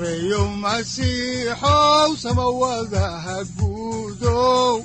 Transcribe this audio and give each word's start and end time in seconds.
sareyow 0.00 0.48
masiixow 0.64 2.16
samawadaha 2.16 3.36
guudow 3.58 4.80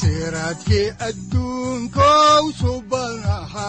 siraadkii 0.00 0.88
adduunkow 1.08 2.42
subanaha 2.60 3.68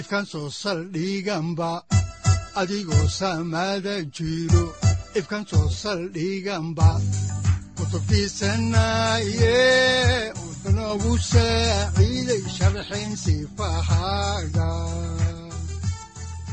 ifkan 0.00 0.24
soo 0.32 0.48
saldhiganba 0.62 1.70
adigoo 2.60 3.06
ifkan 5.20 5.44
soo 5.50 5.68
saldhiganba 5.82 6.88
kutubtiisanaye 7.76 10.23
udanogu 10.84 11.16
saaciiday 11.18 12.44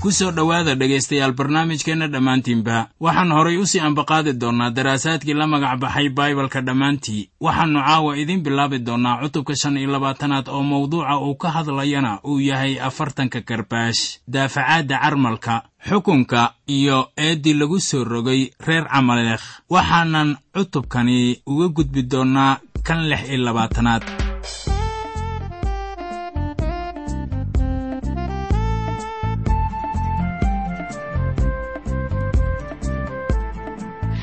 ku 0.01 0.09
soo 0.11 0.31
dhowaada 0.33 0.73
dhegaystayaal 0.75 1.33
barnaamijkeenna 1.37 2.07
dhammaantiinba 2.09 2.89
waxaan 2.99 3.31
horay 3.37 3.57
u 3.61 3.65
sii 3.69 3.79
ambaqaadi 3.85 4.33
doonnaa 4.33 4.73
daraasaadkii 4.73 5.33
la 5.37 5.45
magac 5.47 5.77
baxay 5.79 6.09
baibalka 6.09 6.61
dhammaantii. 6.61 7.29
Waxaannu 7.41 7.79
caawa 7.85 8.17
idiin 8.17 8.41
bilaabi 8.41 8.79
doonnaa 8.79 9.21
cutubka 9.21 9.53
shan 9.55 9.77
iyo 9.77 9.91
labaatanaad 9.91 10.49
oo 10.49 10.63
mawduuca 10.63 11.17
uu 11.21 11.35
ka 11.35 11.49
hadlayana 11.51 12.19
uu 12.25 12.39
yahay 12.39 12.79
afartanka 12.81 13.41
karbaash. 13.41 14.17
Daafacaadda 14.27 14.97
carmalka 14.99 15.61
xukunka 15.89 16.53
iyo 16.67 17.11
eeddii 17.17 17.53
lagu 17.53 17.79
soo 17.79 18.03
rogay 18.03 18.49
reer 18.65 18.87
camaleekh. 18.89 19.45
Waxaanan 19.69 20.37
cutubkani 20.53 21.41
uga 21.45 21.67
gudbi 21.67 22.01
doonnaa 22.09 22.57
kan 22.83 23.05
lix 23.09 23.29
iyo 23.29 23.37
labaatanaad 23.45 24.01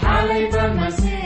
Halley 0.00 0.50
Burn, 0.50 1.17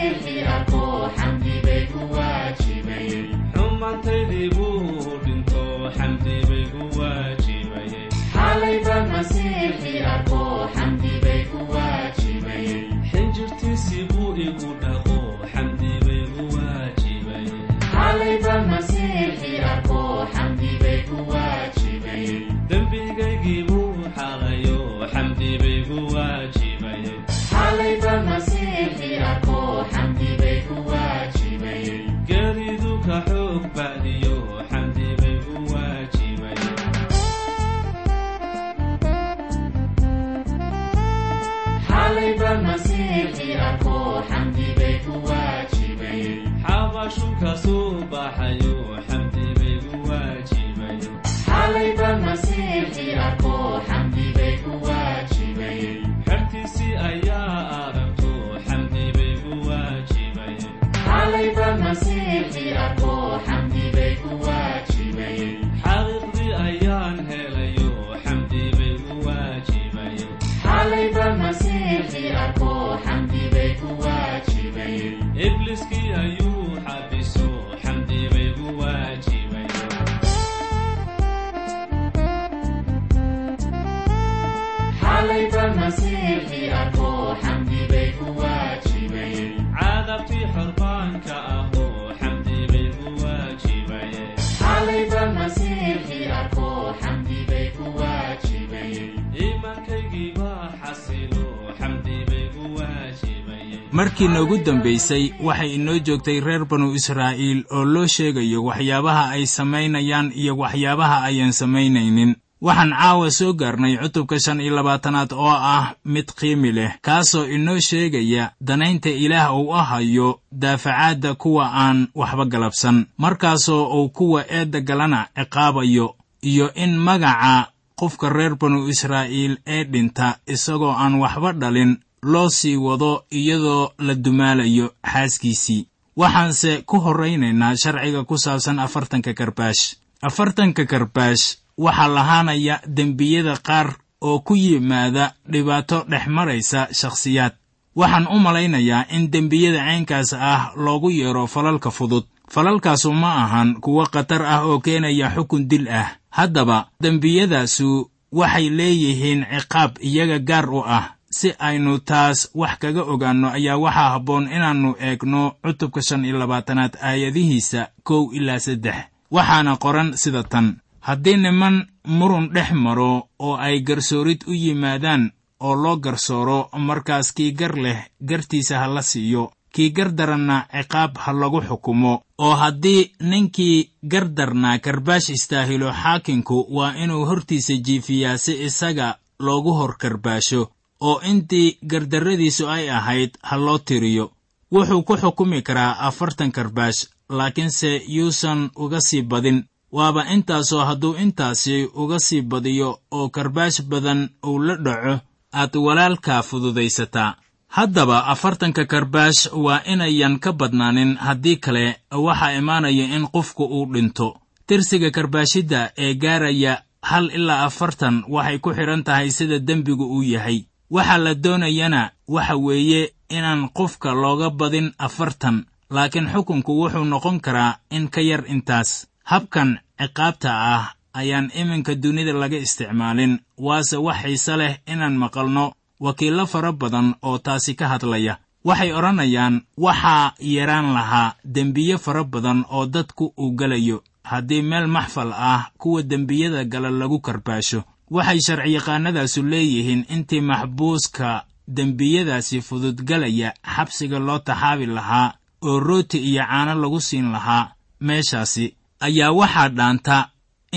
markii 104.03 104.29
noogu 104.29 104.57
dambaysay 104.67 105.31
waxay 105.47 105.75
inoo 105.75 105.99
joogtay 105.99 106.41
reer 106.41 106.65
banu 106.65 106.95
israa'iil 106.95 107.65
oo 107.71 107.85
loo 107.85 108.07
sheegayo 108.07 108.65
waxyaabaha 108.65 109.31
ay 109.31 109.47
samaynayaan 109.47 110.33
iyo 110.35 110.57
waxyaabaha 110.57 111.23
ayaan 111.23 111.53
samaynaynin. 111.53 112.35
Waxaan 112.61 112.91
caawa 112.99 113.31
soo 113.31 113.53
gaarnay 113.55 113.97
cutubka 114.03 114.41
shan 114.41 114.61
iyo 114.61 114.75
labaatanaad 114.75 115.33
oo 115.33 115.55
ah 115.75 115.95
mid 116.05 116.27
qiimi 116.39 116.73
leh 116.73 116.93
kaasoo 117.03 117.45
inoo 117.47 117.79
sheegaya 117.81 118.51
danaynta 118.61 119.11
ilaah 119.11 119.55
uu 119.57 119.75
ahayo 119.75 120.41
daafacaadda 120.53 121.35
kuwa 121.35 121.71
aan 121.75 122.09
waxba 122.15 122.45
galabsan. 122.45 123.07
Markaasoo 123.19 123.87
uu 124.03 124.09
kuwa 124.09 124.45
eedda 124.51 124.81
galana 124.81 125.29
ciqaabayo 125.39 126.15
iyo 126.43 126.75
in 126.75 126.99
magaca 126.99 127.67
qofka 127.95 128.29
reer 128.29 128.55
banu 128.59 128.89
israa'iil 128.89 129.59
ee 129.67 129.85
dhinta 129.85 130.39
isagoo 130.47 130.91
aan 130.91 131.15
waxba 131.23 131.53
dhalin 131.53 131.99
loo 132.23 132.49
sii 132.51 132.77
wado 132.77 133.25
iyadoo 133.31 133.93
la 133.99 134.15
dumaalayo 134.15 134.95
xaaskiisii. 135.13 135.87
Waxaanse 136.17 136.83
ku 136.87 137.01
horraynaynaa 137.01 137.77
sharciga 137.77 138.25
ku 138.25 138.39
saabsan 138.39 138.79
afartanka 138.79 139.35
karbaash. 139.35 139.97
Afartanka 140.23 140.85
karbaash 140.87 141.57
waxaa 141.79 142.09
lahaanaya 142.09 142.81
dembiyada 142.87 143.57
qaar 143.57 143.97
oo 144.21 144.39
ku 144.41 144.55
yimaada 144.57 145.35
dhibaato 145.51 146.05
dhex 146.11 146.27
maraysa 146.27 146.89
shakhsiyaad. 146.93 147.53
Waxaan 147.97 148.27
u 148.31 148.39
malaynayaa 148.39 149.07
in 149.11 149.31
dembiyada 149.31 149.79
caynkaas 149.85 150.33
ah 150.33 150.73
loogu 150.77 151.11
yeedho 151.11 151.47
falalka 151.47 151.91
fudud. 151.91 152.25
Falalkaasu 152.51 153.13
ma 153.13 153.35
ahan 153.45 153.81
kuwo 153.81 154.05
khatar 154.07 154.43
ah 154.47 154.63
oo 154.67 154.79
keenaya 154.81 155.31
xukun 155.35 155.69
dil 155.69 155.89
ah. 155.89 156.09
Haddaba 156.31 156.89
dembiyadaasu 157.03 158.11
waxay 158.33 158.71
leeyihiin 158.71 159.45
ciqaab 159.59 159.99
iyaga 160.01 160.39
gaar 160.39 160.71
u 160.71 160.81
ah 160.87 161.17
si 161.39 161.49
aynu 161.59 161.99
taas 161.99 162.39
wax 162.61 162.75
kaga 162.83 163.03
ogaanno 163.13 163.49
ayaa 163.59 163.77
waxaa 163.85 164.11
habboon 164.15 164.45
inaannu 164.57 164.91
eegno 165.09 165.43
cutubka 165.65 166.01
shan 166.03 166.25
iyo 166.25 166.39
labaatanaad 166.39 166.95
aayadihiisa 167.03 167.89
kow 168.09 168.23
ilaa 168.39 168.59
saddex. 168.67 168.97
Waxaana 169.31 169.77
qoran 169.77 170.13
sida 170.17 170.43
tan. 170.53 170.67
Haddii 171.01 171.37
niman 171.37 171.77
murun 172.05 172.47
dhex 172.55 172.71
maro 172.85 173.29
oo 173.39 173.57
ay 173.57 173.81
garsoorid 173.81 174.41
u 174.47 174.53
yimaadaan 174.53 175.33
oo 175.61 175.75
loo 175.83 175.97
garsooro 175.97 176.69
markaas 176.79 177.33
kii 177.37 177.53
gar 177.53 177.75
leh 177.85 177.99
gartiisa 178.29 178.79
ha 178.79 178.87
la 178.95 179.03
siiyo 179.03 179.53
kii 179.75 179.91
gardaranna 179.97 180.67
ciqaab 180.73 181.17
ha 181.19 181.33
lagu 181.33 181.61
xukumo. 181.69 182.23
Oo 182.39 182.55
haddii 182.63 183.13
ninkii 183.21 183.91
gardarnaa 184.13 184.79
karbaash 184.79 185.29
istaahilo 185.31 185.93
xaakinku 186.03 186.67
waa 186.77 186.95
inuu 187.03 187.25
hortiisa 187.27 187.75
jiifiyaa 187.87 188.37
si 188.39 188.53
isaga 188.65 189.17
loogu 189.39 189.73
hor 189.79 189.97
karbaasho 189.99 190.71
oo 191.09 191.21
intii 191.31 191.69
gardarradiisu 191.91 192.65
ay 192.77 192.85
ahayd 192.99 193.31
ha 193.49 193.57
loo 193.57 193.79
tiriyo. 193.79 194.27
Wuxuu 194.73 195.03
ku 195.07 195.15
xukumi 195.23 195.63
karaa 195.63 195.97
afartan 196.09 196.51
karbaash 196.57 197.01
laakiinse 197.39 197.91
yuusan 198.17 198.71
uga 198.77 199.01
sii 199.01 199.23
badin. 199.23 199.59
Waaba 199.97 200.23
intaasoo 200.35 200.85
hadduu 200.89 201.15
intaasi 201.25 201.77
uga 202.03 202.19
sii 202.27 202.43
badiyo 202.43 202.91
oo 203.11 203.29
karbaash 203.29 203.83
badan 203.91 204.21
uu 204.47 204.59
la 204.67 204.77
dhaco 204.77 205.15
aad 205.61 205.73
walaalkaa 205.77 206.43
fududaysataa. 206.43 207.35
Haddaba 207.77 208.27
afartanka 208.33 208.85
karbaash 208.85 209.49
waa 209.65 209.81
inayan 209.93 210.39
ka 210.39 210.53
badnaanin 210.53 211.17
haddii 211.17 211.57
kale 211.57 211.85
waxaa 212.11 212.53
imaanaya 212.61 213.05
in 213.17 213.29
qofku 213.35 213.65
uu 213.65 213.87
dhinto. 213.93 214.29
Tirsiga 214.67 215.11
karbaashidda 215.11 215.91
ee 215.99 216.15
gaaraya 216.15 216.83
hal 217.03 217.31
ilaa 217.39 217.65
afartan 217.69 218.25
waxay 218.29 218.59
ku 218.59 218.71
xidhan 218.77 219.03
tahay 219.05 219.31
sida 219.31 219.59
dembigu 219.59 220.05
uu 220.17 220.23
yahay 220.23 220.59
waxa 220.95 221.17
la 221.25 221.33
doonayana 221.45 222.03
waxa 222.35 222.57
weeye 222.67 223.03
inaan 223.37 223.63
qofka 223.79 224.11
looga 224.23 224.49
badin 224.61 224.89
afartan 225.07 225.57
laakiin 225.95 226.29
xukunku 226.33 226.73
wuxuu 226.81 227.05
noqon 227.13 227.37
karaa 227.45 227.73
in 227.97 228.09
ka 228.15 228.21
yar 228.21 228.43
intaas. 228.55 228.91
Habkan 229.31 229.71
ciqaabta 230.01 230.51
ah 230.75 230.85
ayaan 231.21 231.51
iminka 231.61 231.95
dunida 232.03 232.33
laga 232.33 232.57
isticmaalin 232.67 233.35
waase 233.67 233.97
wax 234.07 234.19
xiise 234.23 234.55
leh 234.61 234.75
inaan 234.93 235.17
maqalno 235.23 235.65
wakiillo 236.05 236.45
fara 236.53 236.73
badan 236.73 237.15
oo 237.23 237.39
taasi 237.39 237.73
ka 237.75 237.87
hadlaya. 237.93 238.35
Waxay 238.65 238.91
odhanayaan 238.99 239.55
waxaa 239.85 240.35
yaraan 240.55 240.89
lahaa 240.97 241.35
dembiye 241.55 241.99
fara 241.99 242.25
badan 242.25 242.65
oo 242.71 242.87
dadku 242.87 243.25
uu 243.39 243.51
gelayo 243.59 244.03
haddii 244.25 244.63
meel 244.63 244.87
maxfal 244.87 245.33
ah 245.33 245.71
kuwa 245.79 246.03
dembiyada 246.03 246.65
gala 246.65 246.91
lagu 246.91 247.19
karbaasho 247.21 247.83
waxay 248.17 248.41
sharciyaqaanadaasu 248.47 249.41
leeyihiin 249.53 250.03
intii 250.15 250.41
maxbuuska 250.51 251.29
dembiyadaasi 251.77 252.57
fududgalaya 252.67 253.49
xabsiga 253.75 254.19
loo 254.27 254.39
taxaabi 254.49 254.87
lahaa 254.97 255.29
oo 255.69 255.81
rooti 255.81 256.19
iyo 256.31 256.43
caano 256.51 256.75
lagu 256.83 257.01
siin 257.01 257.29
lahaa 257.35 257.65
meeshaasi 258.07 258.65
ayaa 259.07 259.33
waxaa 259.41 259.69
dhaanta 259.79 260.17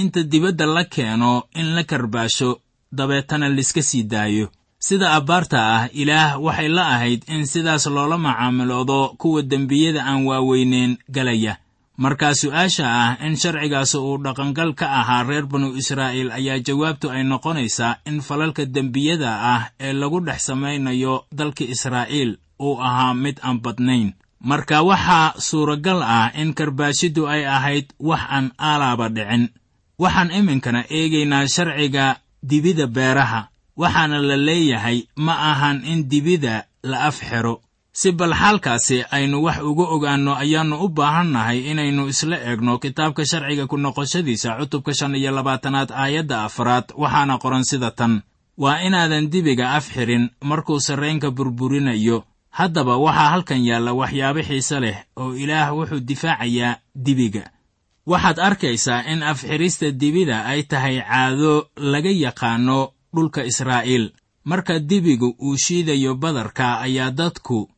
inta 0.02 0.24
dibadda 0.32 0.66
la 0.76 0.84
keeno 0.84 1.32
in 1.60 1.68
la 1.76 1.84
karbaasho 1.84 2.50
dabeetana 2.98 3.50
liska 3.50 3.82
sii 3.82 4.04
daayo. 4.04 4.48
Sida 4.80 5.08
abbaarta 5.18 5.58
ah 5.76 5.84
ilaah 6.02 6.32
waxay 6.46 6.68
la 6.78 6.84
ahayd 6.96 7.22
in 7.28 7.46
sidaas 7.46 7.86
loola 7.96 8.18
macaamiloodo 8.18 9.00
kuwa 9.18 9.42
dembiyada 9.42 10.02
aan 10.06 10.26
waaweyneyn 10.28 10.98
galaya 11.16 11.58
markaa 11.98 12.34
su'aasha 12.36 12.86
ah 12.88 13.12
in 13.26 13.36
sharcigaasi 13.42 13.98
uu 13.98 14.18
dhaqangal 14.24 14.72
ka 14.76 14.86
ahaa 15.00 15.24
reer 15.24 15.46
banu 15.48 15.76
israa'iil 15.82 16.32
ayaa 16.32 16.60
jawaabtu 16.68 17.08
ay 17.12 17.24
noqonaysaa 17.24 18.00
in 18.10 18.20
falalka 18.22 18.66
dembiyada 18.66 19.32
ah 19.54 19.62
ee 19.80 19.94
lagu 19.94 20.20
dhex 20.28 20.40
samaynayo 20.50 21.26
dalka 21.32 21.64
israa'iil 21.64 22.32
uu 22.60 22.76
ahaa 22.82 23.14
mid 23.14 23.40
aan 23.44 23.60
badnayn. 23.64 24.14
Marka 24.50 24.84
waxaa 24.84 25.40
suuragal 25.40 26.04
ah 26.04 26.30
in 26.42 26.54
karbaashiddu 26.54 27.24
ay 27.28 27.48
ahayd 27.48 27.88
wax 28.00 28.22
aan 28.30 28.52
aalaaba 28.60 29.08
dhicin. 29.10 29.50
Waxaan 29.98 30.32
iminkana 30.40 30.82
eegaynaa 30.98 31.48
sharciga 31.48 32.20
dibida 32.44 32.88
beeraha 32.88 33.48
waxaana 33.82 34.20
la 34.30 34.36
leeyahay 34.48 35.08
ma 35.26 35.34
ahan 35.52 35.78
in 35.92 36.00
dibida 36.12 36.68
la 36.84 37.08
af 37.10 37.18
xero 37.30 37.62
si 38.00 38.12
bal 38.20 38.34
xaalkaasi 38.42 38.98
aynu 39.16 39.38
wax 39.46 39.58
uga 39.70 39.84
ogaanno 39.96 40.34
ayaannu 40.44 40.76
u 40.86 40.88
baahannahay 40.98 41.60
inaynu 41.72 42.04
isla 42.14 42.38
eegno 42.50 42.74
kitaabka 42.84 43.24
sharciga 43.30 43.68
ku 43.72 43.78
noqoshadiisa 43.78 44.50
cutubka 44.60 44.92
shan 44.94 45.16
iyo 45.16 45.32
labaatanaad 45.32 45.90
aayadda 46.04 46.38
afraad. 46.48 46.86
Waxaana 47.02 47.36
qoran 47.44 47.64
sida 47.64 47.92
tan. 47.92 48.14
Waa 48.58 48.80
inaadan 48.88 49.30
dibiga 49.34 49.66
af 49.78 49.86
xirin 49.96 50.30
markuu 50.50 50.80
sarraynka 50.80 51.32
burburinayo. 51.32 52.18
Haddaba 52.58 52.98
waxaa 53.06 53.30
halkan 53.34 53.62
yaalla 53.70 53.92
waxyaabo 54.02 54.42
xiise 54.50 54.78
leh 54.84 54.98
oo 55.16 55.34
ilaah 55.44 55.72
wuxuu 55.78 56.00
difaacayaa 56.10 56.80
dibiga. 57.06 57.44
Waxaad 58.12 58.40
arkaysaa 58.48 59.02
in 59.12 59.24
afxirista 59.24 59.92
dibida 59.92 60.46
ay 60.52 60.64
tahay 60.64 61.00
caado 61.02 61.54
laga 61.92 62.12
yaqaanno 62.12 62.92
dhulka 63.16 63.42
israa'iil. 63.52 64.12
Marka 64.44 64.80
dibigu 64.80 65.36
uu 65.42 65.58
shiidayo 65.58 66.16
badarka 66.16 66.80
ayaa 66.86 67.12
dadku 67.12 67.70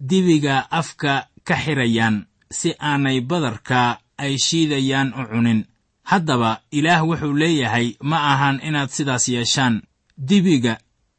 dibiga 0.00 0.70
afka 0.70 1.28
ka 1.44 1.54
xidhayaan 1.56 2.26
si 2.50 2.74
aanay 2.80 3.20
badarka 3.20 3.98
ay 4.18 4.38
shiidayaan 4.38 5.12
u 5.14 5.22
cunin. 5.30 5.64
Haddaba 6.04 6.60
ilaah 6.72 7.04
wuxuu 7.04 7.36
leeyahay 7.36 7.96
ma 8.00 8.16
ahan 8.32 8.60
inaad 8.64 8.90
sidaas 8.90 9.28
yeeshaan. 9.28 9.82
Dibiga 10.16 10.78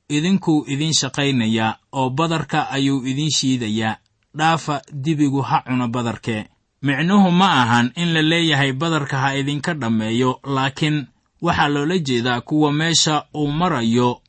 idinkuu 0.10 0.66
idiin 0.68 0.94
shaqaynayaa 0.94 1.78
oo 1.92 2.10
badarka 2.10 2.70
ayuu 2.72 3.06
idiin 3.06 3.32
shiidayaa 3.32 3.98
dhaafa 4.38 4.82
dibigu 4.94 5.42
ha 5.42 5.64
cuno 5.68 5.88
badarkee 5.88 6.48
micnuhu 6.82 7.32
ma 7.32 7.62
ahan 7.62 7.92
in 7.96 8.14
la 8.14 8.22
leeyahay 8.22 8.74
badarka 8.74 9.18
ha 9.18 9.36
idinka 9.38 9.74
dhammeeyo 9.74 10.40
laakiin 10.44 11.08
waxaa 11.42 11.68
loola 11.70 11.98
jeedaa 11.98 12.42
kuwa 12.42 12.72
meesha 12.74 13.26
uu 13.36 13.48
marayo 13.48 14.22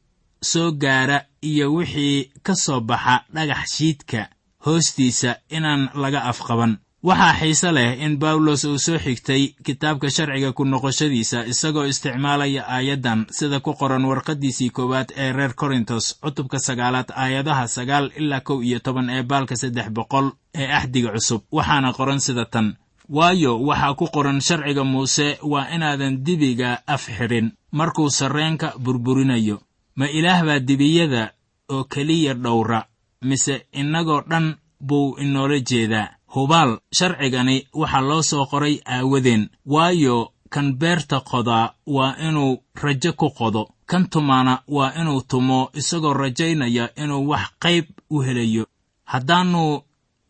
soo 0.43 0.73
gaara 0.73 1.25
iyo 1.41 1.75
wixii 1.75 2.31
ka 2.43 2.55
soo 2.55 2.81
baxa 2.81 3.25
dhagax 3.35 3.77
shiidka 3.77 4.29
hoostiisa 4.67 5.37
inaan 5.51 5.91
laga 5.95 6.21
afqaban. 6.31 6.79
Waxaa 7.03 7.35
xiise 7.41 7.73
leh 7.73 7.97
in 8.05 8.19
bawlos 8.19 8.65
uu 8.65 8.79
soo 8.79 8.99
xigtay 8.99 9.43
kitaabka 9.65 10.11
sharciga 10.11 10.53
ku 10.53 10.65
noqoshadiisa 10.65 11.47
isagoo 11.49 11.85
isticmaalaya 11.89 12.63
aayaddan 12.69 13.25
sida 13.31 13.61
ku 13.61 13.73
qoran 13.81 14.05
warqaddiisii 14.05 14.71
koowaad 14.71 15.09
ee 15.17 15.33
reer 15.33 15.55
korintos 15.55 16.21
cutubka 16.23 16.59
sagaalaad 16.59 17.09
aayadaha 17.17 17.65
sagaal 17.69 18.11
ilaa 18.21 18.41
kow 18.41 18.61
iyo 18.63 18.79
toban 18.85 19.09
ee 19.11 19.23
baalka 19.23 19.57
saddex 19.57 19.89
boqol 19.97 20.27
ee 20.55 20.69
axdiga 20.79 21.11
cusub. 21.17 21.41
Waxaana 21.53 21.93
qoran 21.93 22.21
sida 22.21 22.45
tan 22.45 22.77
waayo 23.09 23.53
waxaa 23.69 23.95
ku 23.95 24.07
qoran 24.15 24.41
sharciga 24.41 24.85
muuse 24.85 25.39
waa 25.43 25.73
inaadan 25.75 26.21
dibiga 26.25 26.83
af 26.87 27.09
xidhin 27.17 27.53
markuu 27.73 28.11
sarreenka 28.11 28.75
burburinayo. 28.79 29.57
Ma 29.97 30.07
ilaah 30.07 30.45
baa 30.45 30.59
dibiyada 30.61 31.33
oo 31.73 31.85
keliya 31.85 32.35
dhowra 32.35 32.85
mise 33.23 33.67
innagoo 33.73 34.21
dhan 34.31 34.57
buu 34.81 35.17
inoola 35.19 35.59
jeedaa. 35.61 36.09
Hubaal 36.35 36.79
sharcigani 36.93 37.67
waxaa 37.75 38.01
loo 38.01 38.23
soo 38.23 38.47
qoray 38.47 38.77
aawadeen. 38.87 39.49
Waayo 39.67 40.33
kan 40.51 40.75
beerta 40.79 41.21
qodaa 41.21 41.75
waa 41.87 42.15
inuu 42.29 42.63
rajo 42.75 43.13
ku 43.13 43.31
qodo. 43.31 43.69
Kan 43.87 44.09
tumaana 44.09 44.63
waa 44.69 44.93
inuu 45.01 45.21
tumo 45.29 45.71
isagoo 45.75 46.13
rajaynaya 46.15 46.89
inuu 46.97 47.29
wax 47.29 47.47
qayb 47.63 47.87
u 48.11 48.21
helayo. 48.21 48.67
Haddaannu 49.05 49.83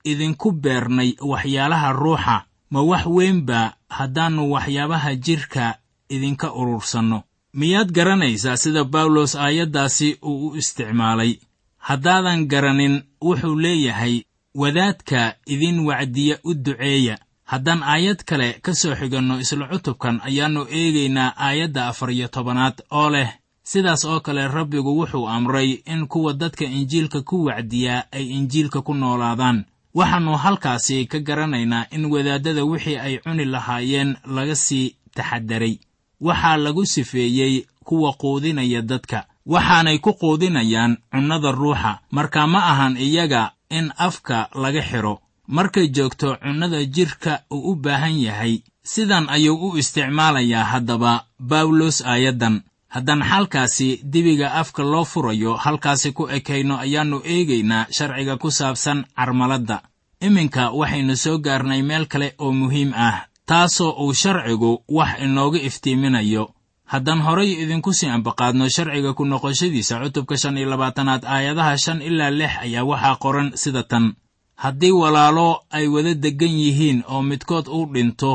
idinku 0.05 0.53
beernay 0.53 1.15
waxyaalaha 1.21 1.93
ruuxa 1.93 2.45
ma 2.71 2.81
wax 2.83 3.07
weynba 3.07 3.73
haddaannu 3.89 4.51
waxyaabaha 4.53 5.15
jidhka 5.15 5.75
idinka 6.11 6.53
urursanno. 6.55 7.23
Miyaad 7.55 7.91
garanaysaa 7.93 8.57
sida 8.57 8.85
bawlos 8.85 9.35
aayaddaasi 9.37 10.19
uu 10.23 10.49
u 10.49 10.57
isticmaalay 10.57 11.33
haddaadan 11.81 12.47
garanin 12.47 13.03
wuxuu 13.23 13.57
leeyahay 13.59 14.23
wadaadka 14.55 15.35
idin 15.47 15.79
wacdiya 15.89 16.39
u 16.45 16.55
duceeya. 16.55 17.19
Haddaan 17.45 17.83
aayad 17.83 18.23
kale 18.25 18.53
ka 18.63 18.75
soo 18.75 18.95
xiganno 18.95 19.41
isla 19.41 19.67
cutubkan 19.69 20.21
ayaannu 20.25 20.67
eegaynaa 20.71 21.35
aayadda 21.37 21.89
afar 21.89 22.11
iyo 22.11 22.29
tobanaad 22.29 22.77
oo 22.91 23.11
leh 23.11 23.31
sidaas 23.63 24.05
oo 24.05 24.21
kale 24.21 24.49
rabbigu 24.49 24.99
wuxuu 24.99 25.29
amray 25.29 25.71
in 25.93 26.07
kuwa 26.07 26.33
dadka 26.33 26.65
injiilka 26.65 27.23
ku 27.23 27.45
wacdiyaa 27.45 28.05
ay 28.13 28.25
injiilka 28.39 28.83
ku 28.83 28.95
noolaadaan. 28.95 29.65
Waxaannu 29.95 30.37
halkaasi 30.37 31.07
ka 31.07 31.19
garanaynaa 31.19 31.87
in 31.91 32.05
wadaaddada 32.05 32.65
wixii 32.65 32.97
ay 32.97 33.19
cuni 33.19 33.45
lahaayeen 33.45 34.17
laga 34.27 34.55
sii 34.55 34.95
taxadaray 35.15 35.79
waxaa 36.21 36.57
lagu 36.57 36.87
sifeeyey 36.87 37.67
kuwa 37.85 38.13
quudinaya 38.13 38.83
dadka 38.83 39.27
waxaanay 39.47 39.99
ku 39.99 40.13
quudinayaan 40.15 40.97
cunnada 41.13 41.53
ruuxa. 41.53 42.01
Marka 42.11 42.47
ma 42.47 42.59
ahan 42.73 42.97
iyaga 42.97 43.53
in 43.71 43.93
afka 43.99 44.49
laga 44.55 44.83
xidho 44.83 45.21
markay 45.49 45.89
joogto 45.95 46.37
cunnada 46.43 46.85
jidhka 46.85 47.43
uu 47.51 47.73
u 47.73 47.77
baahan 47.77 48.19
yahay. 48.21 48.63
Sidan 48.83 49.29
ayuu 49.29 49.57
u 49.71 49.77
isticmaalayaa 49.79 50.65
haddaba 50.65 51.25
bawlos 51.39 52.03
aayaddan. 52.07 52.63
Haddaan 52.89 53.23
xaalkaasi 53.23 54.01
dibiga 54.13 54.49
afka 54.61 54.83
loo 54.83 55.05
furayo 55.05 55.55
halkaasi 55.57 56.13
ku 56.13 56.27
ekayno 56.29 56.75
ayaannu 56.79 57.23
eegaynaa 57.25 57.87
sharciga 57.91 58.37
ku 58.37 58.51
saabsan 58.51 59.05
carmaladda. 59.17 59.83
Iminka 60.21 60.71
waxaynu 60.71 61.17
soo 61.17 61.39
gaarnay 61.39 61.83
meel 61.83 62.07
kale 62.07 62.35
oo 62.39 62.53
muhiim 62.53 62.93
ah 62.95 63.27
taasoo 63.47 63.91
uu 64.05 64.13
sharcigu 64.15 64.83
wax 64.89 65.11
inooga 65.23 65.59
iftiiminayo 65.69 66.51
haddaan 66.93 67.21
horay 67.27 67.51
idinku 67.63 67.91
sii 67.99 68.11
ambaqaadno 68.17 68.65
sharciga 68.75 69.11
ku 69.19 69.25
noqoshadiisa 69.25 69.95
cutubka 70.03 70.37
shan 70.43 70.57
iyo 70.59 70.69
labaatanaad 70.73 71.23
aayadaha 71.35 71.75
shan 71.85 72.03
ilaa 72.09 72.31
lix 72.39 72.53
ayaa 72.65 72.85
waxaa 72.91 73.17
qoran 73.23 73.49
sida 73.63 73.83
tan. 73.91 74.07
Haddii 74.63 74.91
walaalo 75.03 75.49
ay 75.71 75.87
wada 75.95 76.15
deggan 76.15 76.55
yihiin 76.63 76.99
oo 77.13 77.23
midkood 77.23 77.67
uu 77.77 77.87
dhinto 77.95 78.33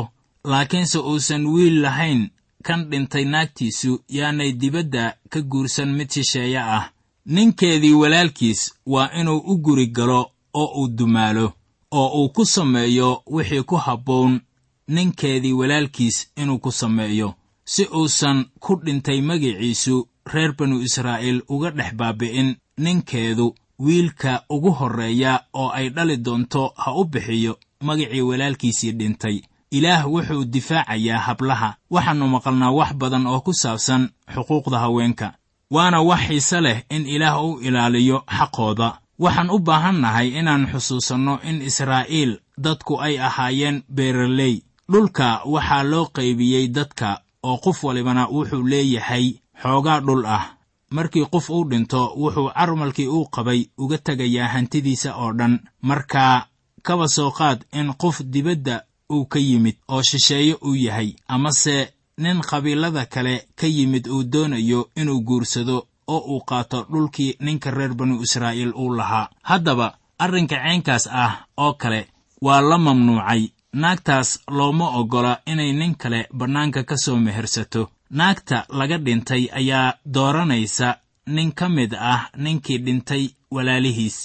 laakiinse 0.50 0.98
uusan 0.98 1.46
wiil 1.52 1.76
lahayn 1.84 2.20
kan 2.66 2.80
dhintay 2.90 3.24
naagtiisu 3.32 3.92
yaanay 4.16 4.52
dibadda 4.60 5.04
ka 5.32 5.40
guursan 5.50 5.90
mid 5.98 6.10
shisheeye 6.14 6.58
ah. 6.58 6.84
Ninkeedii 7.26 7.92
walaalkiis 8.02 8.60
waa 8.86 9.10
inuu 9.20 9.38
u 9.52 9.54
guri 9.64 9.86
galo 9.86 10.20
oo 10.54 10.68
uu 10.80 10.88
dumaalo 10.88 11.46
oo 11.90 12.08
uu 12.22 12.28
ku 12.28 12.44
sameeyo 12.46 13.22
wixii 13.34 13.62
ku 13.62 13.76
habboon 13.76 14.40
ninkeedii 14.88 15.52
walaalkiis 15.52 16.16
inuu 16.36 16.58
ku 16.58 16.72
sameeyo 16.72 17.34
si 17.72 17.82
uusan 17.98 18.38
ku 18.64 18.72
dhintay 18.84 19.18
magiciisu 19.28 19.96
reer 20.32 20.52
banu 20.58 20.76
israa'iil 20.86 21.42
uga 21.54 21.70
dhex 21.78 21.90
baabi'in 22.00 22.48
ninkeedu 22.84 23.46
wiilka 23.78 24.32
ugu 24.54 24.70
horreeya 24.78 25.32
oo 25.60 25.70
ay 25.78 25.86
dhali 25.90 26.16
doonto 26.26 26.62
ha 26.82 26.90
u 27.00 27.04
bixiyo 27.04 27.58
magicii 27.86 28.20
walaalkiisii 28.28 28.92
dhintay. 28.98 29.36
Ilaah 29.70 30.06
wuxuu 30.12 30.44
difaacayaa 30.44 31.18
hablaha 31.26 31.76
waxaannu 31.90 32.26
maqalnaa 32.34 32.70
wax 32.78 32.90
badan 33.00 33.26
oo 33.26 33.40
ku 33.40 33.52
saabsan 33.62 34.02
xuquuqda 34.34 34.78
haweenka. 34.78 35.28
Waana 35.70 36.00
wax 36.02 36.20
xiise 36.28 36.60
leh 36.60 36.78
in 36.90 37.06
ilaah 37.06 37.36
u 37.44 37.60
ilaaliyo 37.60 38.22
xaqooda. 38.38 38.88
Waxaan 39.18 39.50
u 39.50 39.58
baahannahay 39.58 40.28
inaan 40.38 40.66
xusuusanno 40.72 41.34
in 41.48 41.62
israa'iil 41.62 42.38
dadku 42.58 43.00
ay 43.00 43.18
ahaayeen 43.18 43.82
beeraley. 43.96 44.62
Dhulka 44.92 45.42
waxaa 45.44 45.82
loo 45.82 46.06
qaybiyey 46.16 46.68
dadka 46.68 47.20
oo 47.42 47.56
qof 47.56 47.84
walibana 47.84 48.28
wuxuu 48.28 48.62
leeyahay 48.62 49.34
xoogaa 49.62 50.00
dhul 50.00 50.26
ah. 50.26 50.44
Markii 50.90 51.26
qof 51.26 51.50
uu 51.50 51.64
dhinto 51.70 52.14
wuxuu 52.16 52.50
carmalkii 52.54 53.06
uu 53.08 53.24
qabay 53.34 53.66
uga 53.78 53.98
tegayaa 53.98 54.48
hantidiisa 54.48 55.16
oo 55.16 55.32
dhan. 55.32 55.58
Markaa 55.82 56.46
kaba 56.82 57.08
soo 57.08 57.30
qaad 57.30 57.64
in 57.72 57.94
qof 57.94 58.22
dibadda 58.22 58.82
uu 59.12 59.24
ka 59.26 59.38
yimid 59.38 59.76
oo 59.88 60.02
shisheeye 60.02 60.54
uu 60.64 60.74
yahay 60.74 61.14
amase 61.28 61.92
nin 62.18 62.40
qabiilada 62.40 63.06
kale 63.06 63.48
ka 63.56 63.66
yimid 63.66 64.06
uu 64.08 64.22
doonayo 64.24 64.90
inuu 64.96 65.20
guursado 65.20 65.86
oo 66.06 66.18
uu 66.18 66.40
qaato 66.48 66.86
dhulkii 66.90 67.36
ninka 67.40 67.70
reer 67.70 67.94
banu 67.94 68.22
israa'iil 68.22 68.72
uu 68.74 68.94
lahaa. 68.94 69.28
Haddaba 69.42 69.98
arrinka 70.18 70.56
ceenkaas 70.56 71.06
ah 71.12 71.32
oo 71.56 71.72
kale 71.74 72.08
waa 72.40 72.60
la 72.60 72.78
mamnuucay 72.78 73.48
naagtaas 73.82 74.30
looma 74.56 74.86
oggola 75.00 75.32
inay 75.52 75.72
nin 75.80 75.94
kale 76.02 76.20
bannaanka 76.38 76.80
ka 76.88 76.96
soo 77.04 77.16
mehersato. 77.26 77.82
Naagta 78.18 78.58
laga 78.78 78.98
dhintay 79.06 79.42
ayaa 79.60 79.96
dooranaysa 80.14 80.88
nin 81.34 81.50
ka 81.58 81.66
mid 81.76 81.92
ah 82.12 82.22
ninkii 82.44 82.78
dhintay 82.84 83.24
walaalihiis. 83.54 84.16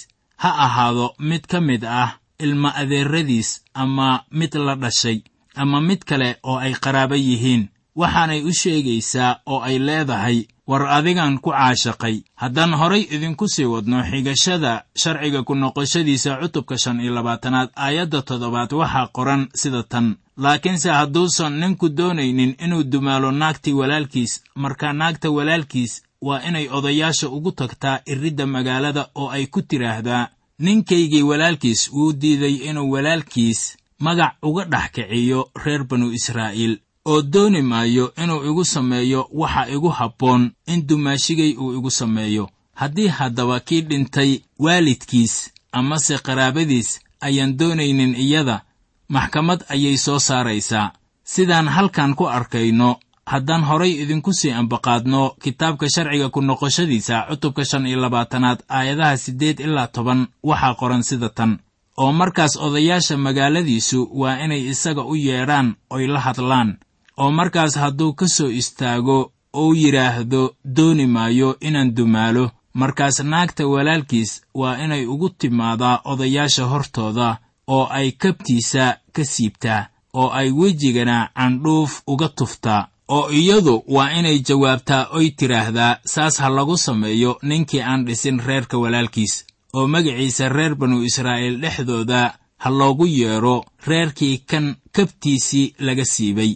Ha 0.42 0.50
ahaado 0.66 1.06
mid 1.28 1.44
ka 1.50 1.58
mid 1.60 1.82
ah 1.84 2.10
ilma 2.44 2.70
adeeradiis 2.80 3.50
ama 3.74 4.08
mid 4.38 4.54
la 4.66 4.74
dhashay 4.82 5.18
ama 5.62 5.78
mid 5.88 6.00
kale 6.08 6.28
oo 6.42 6.58
ay 6.64 6.74
qaraaba 6.84 7.16
yihiin 7.16 7.68
waxaanay 7.96 8.40
u 8.48 8.52
sheegaysaa 8.52 9.40
oo 9.46 9.60
ay 9.60 9.78
leedahay 9.78 10.38
war 10.66 10.86
adigan 10.96 11.38
ku 11.38 11.50
caashaqay. 11.50 12.16
Haddaan 12.42 12.74
horay 12.80 13.02
idinku 13.14 13.48
sii 13.48 13.64
wadno 13.64 14.02
xigashada 14.10 14.84
sharciga 14.96 15.42
ku 15.42 15.54
noqoshadiisa 15.54 16.36
cutubka 16.40 16.78
shan 16.78 17.00
iyo 17.00 17.12
labaatanaad 17.14 17.68
aayadda 17.76 18.22
toddobaad 18.22 18.72
waxaa 18.72 19.06
qoran 19.16 19.48
sida 19.54 19.82
tan. 19.82 20.16
Laakiinse 20.36 20.90
hadduusan 20.90 21.58
ninku 21.60 21.88
doonaynin 21.88 22.56
inuu 22.64 22.84
dumaalo 22.92 23.30
naagtii 23.30 23.72
walaalkiis 23.80 24.32
marka 24.54 24.92
naagta 24.92 25.30
walaalkiis 25.30 26.02
waa 26.22 26.40
inay 26.48 26.68
odayaasha 26.70 27.28
ugu 27.28 27.52
tagtaa 27.52 28.00
iridda 28.06 28.46
magaalada 28.46 29.08
oo 29.14 29.28
ay 29.30 29.46
ku 29.46 29.62
tidhaahdaa 29.62 30.28
ninkaygii 30.58 31.22
walaalkiis 31.22 31.92
wuu 31.92 32.12
diiday 32.12 32.54
inuu 32.68 32.90
walaalkiis 32.94 33.76
magac 33.98 34.34
uga 34.42 34.64
dhex 34.64 34.90
kiciyo 34.94 35.50
reer 35.64 35.84
banu 35.84 36.12
israa'iil 36.12 36.78
oo 37.04 37.22
dooni 37.22 37.62
maayo 37.62 38.14
inuu 38.22 38.44
igu 38.44 38.64
sameeyo 38.64 39.28
waxa 39.32 39.68
igu 39.68 39.88
habboon 39.88 40.50
in 40.66 40.86
dumaashigay 40.86 41.52
uu 41.58 41.72
igu 41.78 41.90
sameeyo. 41.90 42.50
Haddii 42.74 43.08
haddaba 43.08 43.60
kii 43.60 43.80
dhintay 43.82 44.40
waalidkiis 44.58 45.50
amase 45.72 46.18
qaraabadiis 46.18 47.00
ayaan 47.20 47.56
doonaynin 47.58 48.14
iyada. 48.14 48.62
Maxkamad 49.08 49.64
ayay 49.68 49.96
soo 49.96 50.18
saaraysaa. 50.18 50.92
Sidaan 51.24 51.68
halkan 51.68 52.14
ku 52.14 52.24
arkayno 52.28 52.96
haddaan 53.26 53.64
horay 53.64 53.92
idinku 54.02 54.32
sii 54.32 54.50
ambaqaadno 54.50 55.30
kitaabka 55.42 55.86
sharciga 55.94 56.28
ku 56.30 56.40
noqoshadiisa 56.40 57.26
cutubka 57.28 57.64
shan 57.64 57.86
iyo 57.86 58.00
labaatanaad 58.00 58.58
aayadaha 58.68 59.16
siddeed 59.16 59.60
ilaa 59.60 59.86
toban 59.86 60.26
waxaa 60.42 60.74
qoran 60.74 61.02
sida 61.02 61.28
tan. 61.28 61.58
Oo 61.98 62.12
markaas 62.12 62.56
odayaasha 62.56 63.16
magaaladiisu 63.16 64.08
waa 64.20 64.38
inay 64.44 64.62
isaga 64.72 65.02
u 65.04 65.14
yeedhaan 65.16 65.74
oy 65.90 66.06
la 66.06 66.20
hadlaan 66.20 66.78
oo 67.18 67.30
markaas 67.30 67.74
hadduu 67.82 68.12
ka 68.12 68.26
soo 68.28 68.50
istaago 68.60 69.32
ou 69.52 69.74
yidhaahdo 69.74 70.54
dooni 70.76 71.06
maayo 71.06 71.56
inaan 71.60 71.94
dumaalo. 71.96 72.50
Markaas 72.74 73.20
naagta 73.20 73.66
walaalkiis 73.66 74.30
waa 74.54 74.76
inay 74.84 75.04
ugu 75.06 75.28
timaadaa 75.28 76.00
odayaasha 76.04 76.64
hortooda 76.72 77.36
oo 77.66 77.84
ay 77.90 78.12
kabtiisa 78.12 78.84
ka 79.12 79.24
siibtaa 79.24 79.86
oo 80.14 80.28
ay 80.38 80.50
wejigana 80.50 81.28
candhuuf 81.36 81.92
uga 82.06 82.28
tuftaa 82.28 82.88
oo 83.08 83.30
iyadu 83.30 83.84
waa 83.94 84.10
inay 84.18 84.38
jawaabtaa 84.48 85.08
oy 85.16 85.30
tidhaahdaa 85.30 85.96
saas 86.04 86.38
ha 86.40 86.48
lagu 86.48 86.76
sameeyo 86.76 87.38
ninkii 87.42 87.80
aan 87.80 88.04
dhisin 88.06 88.40
reerka 88.46 88.78
walaalkiis. 88.78 89.44
Oo 89.74 89.86
magaciisa 89.86 90.48
reer 90.48 90.74
banu 90.74 91.02
israa'iil 91.08 91.60
dhexdooda 91.62 92.34
ha 92.62 92.70
loogu 92.70 93.06
yeedho 93.06 93.64
reerkii 93.86 94.38
kan 94.50 94.76
kabtiisii 94.92 95.74
laga 95.78 96.04
siibay 96.04 96.52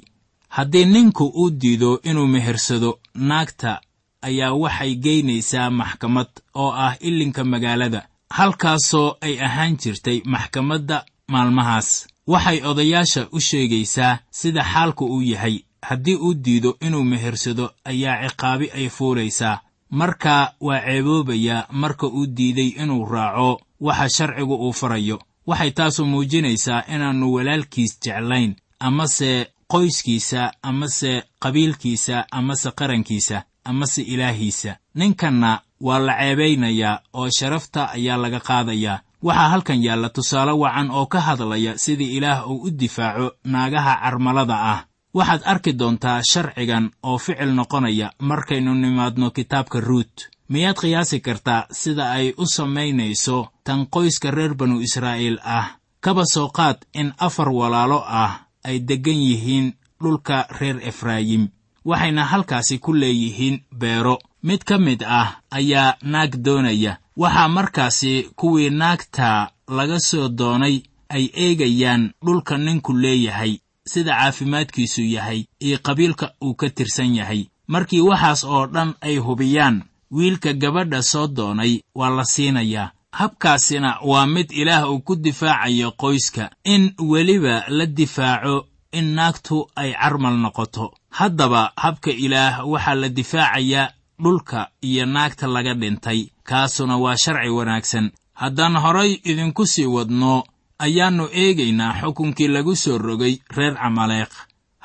haddii 0.56 0.84
ninku 0.84 1.24
uu 1.40 1.50
diido 1.50 1.90
inuu 2.10 2.26
mehersado 2.26 2.90
naagta 3.14 3.80
ayaa 4.28 4.52
waxay 4.62 4.94
geynaysaa 5.04 5.70
maxkamad 5.70 6.30
oo 6.54 6.70
ah 6.86 6.94
ilinka 7.00 7.44
magaalada 7.44 8.00
halkaasoo 8.38 9.16
ay 9.20 9.34
ahaan 9.46 9.76
jirtay 9.82 10.18
maxkamadda 10.24 11.04
maalmahaas. 11.32 12.06
Waxay 12.32 12.58
odayaasha 12.70 13.28
u 13.32 13.40
sheegaysaa 13.40 14.18
sida 14.30 14.62
xaalku 14.72 15.04
uu 15.04 15.22
yahay. 15.22 15.56
Haddii 15.82 16.14
uu 16.16 16.34
diido 16.34 16.76
inuu 16.86 17.04
mehersado 17.04 17.70
ayaa 17.84 18.28
ciqaabi 18.28 18.70
ay 18.74 18.88
fuulaysaa 18.88 19.60
markaa 19.90 20.52
waa 20.60 20.80
ceeboobayaa 20.86 21.66
marka 21.70 22.06
uu 22.06 22.26
diiday 22.26 22.68
inuu 22.82 23.04
raaco 23.12 23.60
waxa 23.80 24.08
sharcigu 24.16 24.54
uu 24.54 24.72
farayo. 24.72 25.18
Waxay 25.46 25.70
taasu 25.70 26.06
muujinaysaa 26.06 26.82
inaannu 26.94 27.32
walaalkiis 27.34 28.00
jeclayn 28.04 28.54
amase 28.80 29.46
qoyskiisa 29.72 30.52
amase 30.62 31.22
qabiilkiisa 31.42 32.24
amase 32.32 32.70
qarankiisa 32.70 33.42
amase 33.64 34.02
ilaahiisa. 34.02 34.76
Ninkanna 34.94 35.60
waa 35.80 35.98
la 35.98 36.12
ceebaynayaa 36.20 37.00
oo 37.12 37.28
sharafta 37.38 37.90
ayaa 37.90 38.16
laga 38.22 38.40
qaadayaa 38.40 39.00
waxaa 39.22 39.48
halkan 39.48 39.84
yaalla 39.84 40.08
tusaale 40.08 40.52
wacan 40.52 40.90
oo 40.90 41.06
ka 41.06 41.20
hadlaya 41.20 41.78
sidii 41.78 42.16
ilaah 42.16 42.48
uu 42.50 42.62
u 42.62 42.70
difaaco 42.70 43.30
naagaha 43.44 44.00
carmalada 44.02 44.56
ah. 44.72 44.84
Waxaad 45.14 45.42
arki 45.44 45.72
doontaa 45.78 46.20
sharcigan 46.32 46.90
oo 47.02 47.18
ficil 47.18 47.54
noqonaya 47.54 48.10
markaynu 48.18 48.74
nimaadno 48.74 49.30
kitaabka 49.30 49.80
ruut. 49.80 50.14
Miyaad 50.48 50.76
qiyaasi 50.80 51.20
kartaa 51.20 51.66
sida 51.72 52.10
ay 52.10 52.32
u 52.38 52.46
samaynayso 52.46 53.48
tan 53.64 53.86
qoyska 53.86 54.30
reer 54.30 54.54
banu 54.54 54.80
israa'iil 54.80 55.38
ah? 55.44 55.66
Kaba 56.00 56.24
soo 56.32 56.48
qaad 56.48 56.76
in 56.94 57.12
afar 57.18 57.48
walaalo 57.48 58.04
ah 58.06 58.45
ay 58.68 58.76
deggan 58.88 59.20
yihiin 59.28 59.66
dhulka 60.02 60.46
reer 60.58 60.78
efraayim 60.90 61.44
waxayna 61.84 62.24
halkaasi 62.24 62.78
ku 62.78 62.92
leeyihiin 62.92 63.56
beero. 63.80 64.18
Mid 64.42 64.62
ka 64.68 64.78
mid 64.78 65.02
ah 65.02 65.40
ayaa 65.50 65.96
naag 66.02 66.32
doonaya. 66.44 66.98
Waxaa 67.16 67.48
markaasi 67.48 68.12
kuwii 68.36 68.70
naagta 68.70 69.50
laga 69.76 69.98
soo 70.00 70.28
doonay 70.28 70.82
ay 71.08 71.24
eegayaan 71.44 72.12
dhulka 72.24 72.58
ninku 72.58 72.92
leeyahay 72.92 73.52
sida 73.86 74.12
caafimaadkiisu 74.18 75.02
yahay 75.02 75.40
iyo 75.60 75.78
qabiilka 75.86 76.26
uu 76.44 76.54
ka 76.54 76.70
tirsan 76.70 77.14
yahay. 77.18 77.46
Markii 77.66 78.00
waxaas 78.00 78.44
oo 78.44 78.66
dhan 78.66 78.94
ay 79.00 79.16
hubiyaan 79.18 79.82
wiilka 80.10 80.52
gabadha 80.52 81.02
soo 81.02 81.26
doonay 81.26 81.72
waa 81.94 82.10
la 82.10 82.24
siinayaa 82.24 82.90
habkaasina 83.20 83.90
waa 84.10 84.26
mid 84.26 84.50
ilaah 84.52 84.90
uu 84.90 85.00
ku 85.00 85.16
difaacayo 85.16 85.90
qoyska. 86.02 86.50
In 86.64 86.92
weliba 86.98 87.64
la 87.68 87.86
difaaco 87.86 88.66
in 88.92 89.06
naagtu 89.16 89.66
ay 89.76 89.92
carmal 89.92 90.36
noqoto. 90.44 90.92
Haddaba 91.18 91.72
habka 91.76 92.10
ilaah 92.10 92.54
waxaa 92.72 92.94
la 92.94 93.08
difaacayaa 93.08 93.88
dhulka 94.22 94.68
iyo 94.82 95.06
naagta 95.06 95.46
laga 95.46 95.74
dhintay. 95.74 96.20
Kaasuna 96.48 96.96
waa 96.96 97.16
sharci 97.16 97.48
wanaagsan. 97.50 98.10
Haddaan 98.34 98.76
horay 98.76 99.12
idinku 99.24 99.66
sii 99.66 99.86
wadno 99.86 100.44
ayaannu 100.78 101.28
eegaynaa 101.32 101.92
xukunkii 102.00 102.48
lagu 102.48 102.76
soo 102.76 102.98
rogay 102.98 103.38
reer 103.56 103.74
camaleeq 103.74 104.32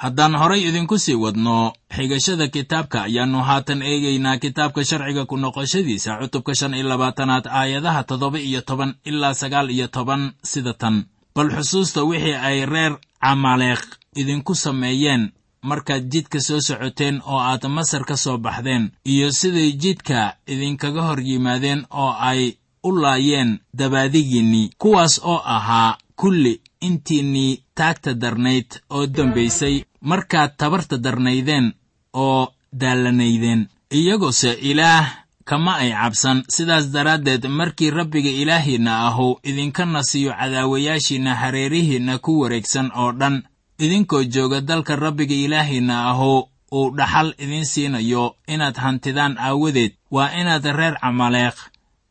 haddaan 0.03 0.35
horay 0.41 0.61
idinku 0.69 0.97
sii 0.97 1.15
wadno 1.23 1.73
xigashada 1.95 2.47
kitaabka 2.55 2.97
ayaannu 3.07 3.39
haatan 3.49 3.81
eegaynaa 3.91 4.37
kitaabka 4.43 4.81
sharciga 4.89 5.23
ku 5.29 5.35
noqoshadiisa 5.37 6.11
cutubka 6.21 6.55
shan 6.59 6.73
iyo 6.73 6.87
labaatanaad 6.89 7.45
aayadaha 7.59 8.01
toddoba 8.09 8.39
iyo 8.39 8.61
toban 8.61 8.91
ilaa 9.09 9.33
sagaal 9.41 9.69
iyo 9.69 9.87
toban 9.87 10.23
sida 10.43 10.73
tan. 10.73 10.95
Bal 11.35 11.49
xusuusta 11.55 12.03
wixii 12.09 12.33
ay 12.49 12.65
reer 12.65 12.93
camaleeq 13.23 13.81
idinku 14.21 14.55
sameeyeen 14.55 15.23
markaad 15.69 16.03
jidka 16.11 16.39
soo 16.47 16.59
socoteen 16.67 17.21
oo 17.25 17.39
aad 17.39 17.63
masar 17.69 18.03
ka 18.09 18.15
soo 18.17 18.37
baxdeen 18.37 18.91
iyo 19.05 19.31
siday 19.31 19.71
jidka 19.81 20.35
idinkaga 20.47 21.01
hor 21.07 21.19
yimaadeen 21.21 21.85
oo 21.89 22.11
ay 22.29 22.41
u 22.83 22.91
laayeen 23.01 23.59
dabaadigiinnii 23.77 24.69
kuwaas 24.81 25.21
oo 25.23 25.41
ahaa 25.45 25.97
kulli 26.15 26.61
intiinnii 26.81 27.63
taagta 27.75 28.13
darnayd 28.13 28.69
oo 28.89 29.07
dambaysay 29.07 29.83
markaad 30.01 30.51
tabarta 30.57 30.97
darnaydeen 31.03 31.73
oo 32.13 32.53
daallanaydeen 32.79 33.69
iyagose 33.91 34.51
ilaah 34.61 35.05
kama 35.45 35.75
ay 35.75 35.91
cabsan. 35.91 36.43
Sidaas 36.49 36.91
daraaddeed 36.93 37.45
markii 37.49 37.89
rabbiga 37.91 38.29
ilaahiinna 38.29 39.07
ahu 39.07 39.39
idinka 39.43 39.85
nasiyo 39.85 40.31
cadaawayaashiinna 40.39 41.35
hareerihiinna 41.35 42.19
ku 42.19 42.39
wareegsan 42.41 42.91
oo 42.95 43.11
dhan. 43.11 43.43
Idinkoo 43.79 44.23
jooga 44.23 44.61
dalka 44.61 44.95
rabbiga 44.95 45.35
ilaahiinna 45.35 46.09
ahu 46.09 46.49
uu 46.71 46.95
dhaxal 46.97 47.33
idiin 47.37 47.65
siinayo. 47.65 48.35
Inaad 48.47 48.75
hantidaan 48.77 49.37
aawadeed 49.37 49.93
waa 50.11 50.29
inaad 50.39 50.65
reer 50.65 50.95
camaleeq 51.01 51.57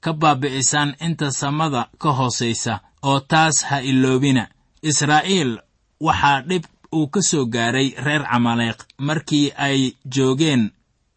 ka 0.00 0.12
baabi'isaan 0.12 0.94
inta 1.00 1.30
samada 1.30 1.88
ka 1.98 2.12
hoosaysa 2.12 2.80
oo 3.02 3.20
taas 3.20 3.64
ha 3.64 3.78
iloobina. 3.80 4.48
Israa'iil 4.82 5.58
waxaa 6.00 6.40
dhib 6.48 6.64
uu 6.96 7.06
ka 7.08 7.20
soo 7.22 7.44
gaaray 7.54 7.88
reer 8.04 8.22
camaleeq 8.30 8.78
markii 8.98 9.52
ay 9.56 9.80
joogeen 10.14 10.70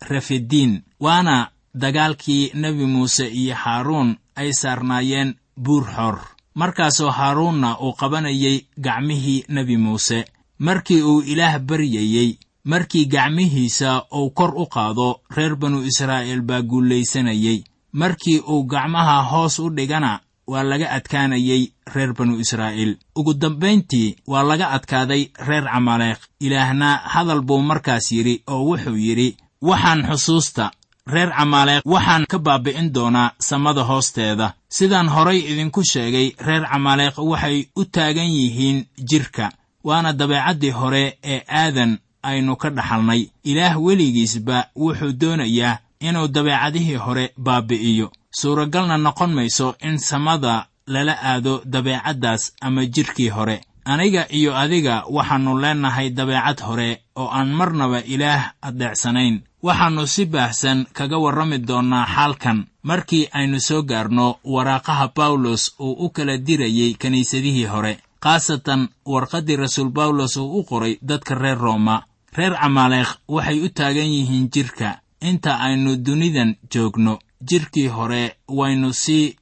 refidiin 0.10 0.82
waana 1.00 1.36
dagaalkii 1.82 2.52
nebi 2.54 2.86
muuse 2.86 3.26
iyo 3.28 3.56
haaruun 3.56 4.10
ay 4.36 4.52
saarnaayeen 4.54 5.36
buur 5.64 5.86
xor. 5.96 6.18
Markaasoo 6.56 7.12
haaruunna 7.12 7.78
uu 7.80 7.94
qabanayay 8.00 8.58
gacmihii 8.86 9.46
nebi 9.50 9.78
muuse 9.78 10.26
markii 10.60 11.02
uu 11.02 11.22
ilaah 11.22 11.60
baryayey 11.60 12.38
markii 12.64 13.06
gacmihiisa 13.06 14.06
uu 14.18 14.30
kor 14.30 14.54
u 14.56 14.66
qaado 14.74 15.22
reer 15.36 15.56
banu 15.56 15.82
israa'iil 15.90 16.42
baa 16.42 16.62
guulaysanayey 16.62 17.64
markii 17.92 18.40
uu 18.40 18.64
gacmaha 18.72 19.24
hoos 19.32 19.60
u 19.60 19.70
dhigana 19.70 20.20
waa 20.48 20.64
laga 20.64 20.92
adkaanayey 20.92 21.72
reer 21.94 22.14
banu 22.14 22.40
israa'iil. 22.40 22.98
Ugu 23.16 23.34
dambayntii 23.34 24.16
waa 24.28 24.44
laga 24.44 24.70
adkaaday 24.72 25.30
reer 25.48 25.64
camaleeq. 25.74 26.18
Ilaahna 26.40 26.96
hadal 27.14 27.42
buu 27.42 27.62
markaas 27.62 28.12
yidhi 28.12 28.44
oo 28.48 28.64
wuxuu 28.70 28.98
yidhi 28.98 29.38
waxaan 29.62 30.04
xusuusta 30.10 30.72
reer 31.08 31.30
camaaleeq 31.38 31.84
waxaan 31.86 32.26
ka 32.32 32.40
baabi'in 32.40 32.94
doonaa 32.94 33.32
samada 33.40 33.84
hoosteeda. 33.84 34.54
Sidaan 34.70 35.10
horay 35.10 35.40
idinku 35.52 35.84
sheegay 35.84 36.32
reer 36.48 36.64
camaaleeq 36.72 37.18
waxay 37.18 37.66
u 37.76 37.86
taagan 37.86 38.30
yihiin 38.38 38.86
jidhka 39.10 39.52
waana 39.84 40.14
dabeecaddii 40.14 40.72
hore 40.72 41.18
ee 41.24 41.42
aadan 41.48 41.98
aynu 42.24 42.56
ka 42.56 42.70
dhaxalnay. 42.70 43.22
Ilaah 43.44 43.76
weligiisba 43.86 44.66
wuxuu 44.76 45.12
doonayaa 45.22 45.78
inuu 46.00 46.28
dabeecadihii 46.28 46.96
hore 46.96 47.34
baabi'iyo 47.38 48.12
suuragalna 48.40 48.98
noqon 48.98 49.32
mayso 49.38 49.76
in 49.88 49.98
samada 49.98 50.68
lala 50.88 51.14
aado 51.32 51.62
dabeecaddaas 51.66 52.44
ama 52.62 52.86
jidhkii 52.86 53.30
hore. 53.30 53.62
Aniga 53.86 54.24
iyo 54.32 54.56
adiga 54.58 55.04
waxaannu 55.10 55.60
leennahay 55.62 56.10
dabeecad 56.10 56.60
hore 56.68 56.90
oo 57.16 57.28
aan 57.38 57.50
marnaba 57.60 58.00
ilaah 58.14 58.44
addeecsanayn 58.62 59.42
waxaannu 59.64 60.08
si 60.08 60.26
baahsan 60.26 60.86
kaga 60.94 61.18
warrami 61.24 61.58
doonnaa 61.68 62.06
xaalkan. 62.16 62.66
Markii 62.84 63.28
aynu 63.32 63.60
soo 63.60 63.82
gaarno 63.84 64.40
waraaqaha 64.44 65.08
bawlos 65.16 65.76
uu 65.80 65.96
u 66.06 66.10
kala 66.10 66.38
dirayey 66.38 66.94
kiniisadihii 67.02 67.66
hore 67.74 67.94
khaasatan 68.24 68.82
warqaddii 69.06 69.56
rasuul 69.64 69.90
bawlos 69.92 70.38
uu 70.38 70.60
u 70.60 70.64
qoray 70.64 70.98
dadka 71.02 71.36
reer 71.36 71.58
rooma. 71.58 72.04
Reer 72.38 72.54
camaaleekh 72.62 73.12
waxay 73.28 73.60
u 73.66 73.70
taagan 73.70 74.10
yihiin 74.16 74.50
jidhka 74.54 75.00
inta 75.22 75.60
aynu 75.60 75.96
dunidan 76.06 76.56
joogno 76.74 77.20
jidhkii 77.48 77.88
hore 77.88 78.36
waynu 78.48 78.94
sii 78.94 79.36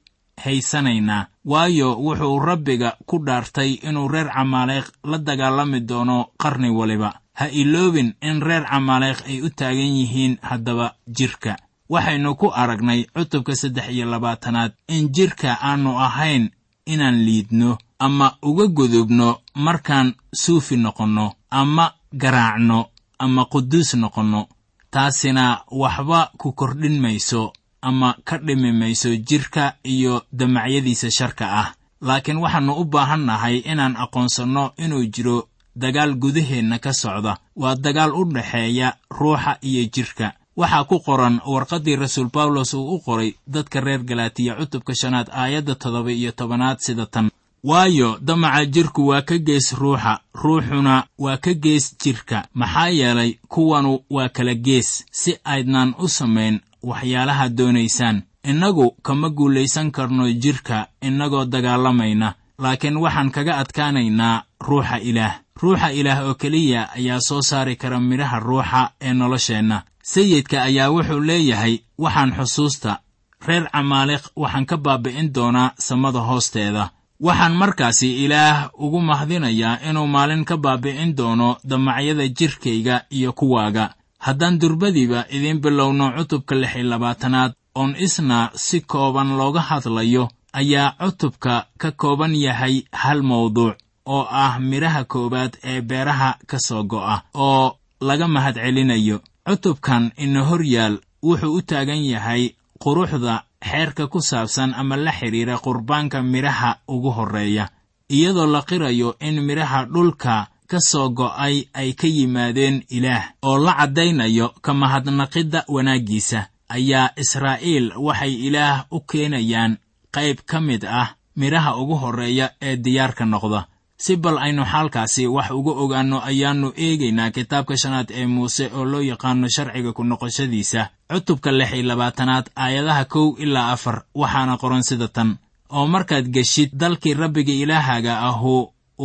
haysanaynaa. 0.44 1.26
Waayo 1.46 1.96
wuxuu 2.06 2.40
rabbiga 2.40 2.96
ku 3.06 3.18
dhaartay 3.26 3.72
inuu 3.88 4.08
reer 4.08 4.30
camaaleekh 4.34 4.90
la 5.04 5.18
dagaalami 5.18 5.80
doono 5.82 6.26
qarni 6.38 6.70
waliba. 6.70 7.14
Ha 7.34 7.48
iloobin 7.50 8.14
in 8.22 8.42
reer 8.42 8.66
camaaleekh 8.70 9.22
ay 9.28 9.42
u 9.42 9.50
taagan 9.50 9.94
yihiin 10.00 10.38
haddaba 10.42 10.94
jidhka 11.18 11.56
waxaynu 11.90 12.36
ku 12.36 12.48
aragnay 12.62 13.06
cutubka 13.16 13.56
saddex 13.56 13.90
iyo 13.90 14.06
labaatanaad 14.06 14.72
in 14.88 15.10
jidhka 15.16 15.58
aannu 15.62 16.00
ahayn 16.00 16.50
inaan 16.86 17.18
liidno 17.26 17.78
ama 18.00 18.38
uga 18.42 18.68
gudubno 18.68 19.38
markaan 19.56 20.14
suufi 20.34 20.78
noqonno 20.78 21.34
ama 21.50 21.92
garaacno 22.14 22.86
ama 23.20 23.46
quduus 23.46 23.94
noqonno. 23.94 24.48
Taasina 24.92 25.62
waxba 25.72 26.32
ku 26.38 26.52
kordhin 26.54 27.00
mayso 27.02 27.54
ama 27.82 28.16
ka 28.24 28.38
dhimi 28.38 28.72
mayso 28.72 29.16
jidhka 29.16 29.74
iyo 29.84 30.24
damacyadiisa 30.34 31.12
sharka 31.12 31.46
ah. 31.62 31.74
Laakiin 32.02 32.38
waxaannu 32.38 32.74
u 32.82 32.86
baahan 32.86 33.26
nahay 33.26 33.58
inaan 33.58 33.96
aqoonsanno 33.98 34.74
inuu 34.78 35.06
jiro 35.14 35.48
dagaal 35.76 36.16
gudaheenna 36.16 36.80
ka 36.80 36.94
socda. 36.94 37.38
Waa 37.56 37.76
dagaal 37.76 38.12
u 38.14 38.26
dhexeeya 38.26 38.94
ruuxa 39.20 39.58
iyo 39.62 39.84
jidhka 39.94 40.34
waxaa 40.58 40.84
ku 40.84 41.00
qoran 41.00 41.40
warqaddii 41.46 41.96
rasuul 41.96 42.30
bawlos 42.34 42.74
uu 42.74 42.96
u 42.96 43.00
qoray 43.06 43.34
dadka 43.48 43.80
reer 43.80 44.04
galaatiya 44.04 44.56
cutubka 44.56 44.96
shanaad 44.96 45.30
aayadda 45.32 45.76
toddoba 45.76 46.12
iyo 46.12 46.32
tobanaad 46.32 46.78
sida 46.80 47.06
tan. 47.06 47.30
Waayo 47.64 48.18
damaca 48.22 48.66
jidhku 48.66 49.08
waa 49.08 49.22
ka 49.22 49.38
gees 49.38 49.74
ruuxa 49.74 50.20
ruuxuna 50.34 51.06
waa 51.18 51.38
ka 51.38 51.54
gees 51.54 51.96
jidhka 52.04 52.48
maxaa 52.54 52.90
yeelay 52.90 53.38
kuwanu 53.48 54.00
waa 54.10 54.30
kala 54.30 54.54
gees 54.56 55.06
si 55.12 55.38
aydnaan 55.44 55.94
u 56.00 56.08
samayn 56.08 56.60
waxyaalaha 56.84 57.50
doonaysaan. 57.50 58.24
Innagu 58.44 58.92
kama 59.02 59.30
guulaysan 59.30 59.92
karno 59.92 60.26
jidhka 60.32 60.88
innagoo 61.02 61.46
dagaalamayna 61.46 62.34
laakiin 62.60 62.98
waxaan 62.98 63.32
kaga 63.32 63.58
adkaanaynaa 63.58 64.44
ruuxa 64.68 64.98
ilaah. 64.98 65.34
Ruuxa 65.62 65.90
ilaah 65.92 66.26
oo 66.26 66.34
keliya 66.36 66.90
ayaa 66.98 67.20
soo 67.22 67.42
saari 67.42 67.76
kara 67.76 68.00
midhaha 68.00 68.40
ruuxa 68.40 68.90
ee 69.02 69.14
nolosheenna. 69.14 69.84
Sayidka 70.04 70.64
ayaa 70.64 70.90
wuxuu 70.92 71.20
leeyahay 71.20 71.78
waxaan 71.98 72.34
xusuusta. 72.38 73.00
Reer 73.48 73.70
camaaliq 73.72 74.24
waxaan 74.36 74.66
ka 74.66 74.78
baabi'in 74.78 75.34
doonaa 75.34 75.72
samada 75.78 76.20
hoosteeda. 76.20 76.90
Waxaan 77.22 77.54
markaasi 77.56 78.26
ilaah 78.26 78.70
ugu 78.74 79.02
mahdinayaa 79.02 79.80
inuu 79.90 80.08
maalin 80.08 80.46
ka 80.46 80.58
baabi'in 80.58 81.16
doono 81.18 81.58
damacyada 81.64 82.28
jidhkayga 82.28 83.02
iyo 83.12 83.34
kuwaaga 83.34 83.94
haddaan 84.26 84.60
durbadiiba 84.62 85.26
idiin 85.36 85.60
bilowno 85.64 86.06
cutubka 86.18 86.56
lix 86.56 86.76
iyo 86.76 86.90
labaatanaad 86.92 87.52
oon 87.76 87.96
isna 88.06 88.38
si 88.56 88.82
kooban 88.82 89.30
looga 89.40 89.62
hadlayo 89.70 90.24
ayaa 90.54 90.96
cutubka 91.02 91.54
ka 91.82 91.90
kooban 91.92 92.34
yahay 92.46 92.76
hal 93.02 93.20
mawduuc 93.30 93.76
oo 94.06 94.24
ah 94.44 94.54
midhaha 94.60 95.04
koowaad 95.14 95.54
ee 95.72 95.82
beeraha 95.90 96.30
ka 96.50 96.58
soo 96.68 96.84
go'a 96.84 97.16
oo 97.34 97.78
laga 98.02 98.28
mahad 98.28 98.56
celinayo. 98.56 99.18
Cutubkan 99.48 100.12
ina 100.18 100.42
hor 100.50 100.62
yaal 100.74 100.96
wuxuu 101.24 101.56
u 101.58 101.62
taagan 101.62 102.04
yahay 102.14 102.44
quruxda 102.84 103.44
xeerka 103.70 104.08
ku 104.08 104.20
saabsan 104.22 104.74
ama 104.74 104.96
la 104.98 105.12
xidhiira 105.12 105.58
qurbaanka 105.66 106.22
midhaha 106.34 106.78
ugu 106.94 107.10
horreeya 107.18 107.66
iyadoo 108.10 108.46
la 108.54 108.62
qirayo 108.70 109.10
in 109.20 109.42
midhaha 109.48 109.86
dhulka 109.86 110.48
ka 110.72 110.80
soo 110.90 111.08
go'ay 111.20 111.56
ay 111.80 111.90
ka 112.00 112.08
yimaadeen 112.08 112.78
ilaah. 112.98 113.24
Oo 113.48 113.58
la 113.66 113.74
caddaynayo 113.80 114.48
ka 114.66 114.72
mahadnaqidda 114.82 115.60
wanaaggiisa 115.76 116.40
ayaa 116.78 117.12
israa'iil 117.24 117.88
waxay 118.06 118.34
ilaah 118.48 118.78
u 118.96 118.98
keenayaan 119.10 119.74
qayb 120.16 120.38
ka 120.50 120.58
mid 120.68 120.84
ah 121.02 121.10
midhaha 121.40 121.72
ugu 121.82 121.96
horreeya 122.02 122.48
ee 122.62 122.76
diyaarka 122.86 123.26
noqda. 123.26 123.62
Si 124.06 124.16
bal 124.24 124.38
aynu 124.46 124.64
xaalkaasi 124.72 125.28
wax 125.36 125.50
uga 125.60 125.72
ogaanno 125.84 126.18
ayaannu 126.30 126.70
eegaynaa 126.86 127.30
kitaabka 127.36 127.76
shanaad 127.82 128.10
ee 128.20 128.26
muuse 128.26 128.66
oo 128.78 128.86
loo 128.92 129.02
yaqaano 129.12 129.48
sharciga 129.56 129.92
ku 129.98 130.04
noqoshadiisa 130.04 130.82
cutubka 131.12 131.52
lix 131.52 131.70
iyo 131.74 131.84
labaatanaad 131.92 132.46
aayadaha 132.64 133.04
kow 133.14 133.28
ilaa 133.44 133.72
afar 133.76 133.98
waxaana 134.22 134.58
qoran 134.62 134.84
sida 134.90 135.08
tan. 135.08 135.30
Oo 135.70 135.86
markaad 135.88 136.26
geshid 136.36 136.70
dalkii 136.82 137.14
rabbiga 137.14 137.54
ilaahaaga 137.54 138.14
ahu 138.30 138.56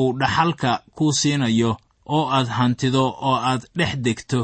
uu 0.00 0.12
dhaxalka 0.20 0.70
kuu 0.96 1.12
siinayo 1.20 1.70
oo 2.14 2.24
aad 2.36 2.48
hantido 2.58 3.04
oo 3.28 3.36
aad 3.48 3.62
dhex 3.78 3.92
degto 4.06 4.40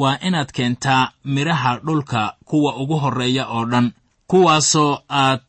waa 0.00 0.18
inaad 0.26 0.50
keentaa 0.56 1.10
midhaha 1.34 1.72
dhulka 1.86 2.20
kuwa 2.48 2.70
ugu 2.82 2.96
horreeya 3.02 3.44
oo 3.48 3.64
dhan 3.72 3.86
kuwaasoo 4.30 4.92
aad 5.08 5.46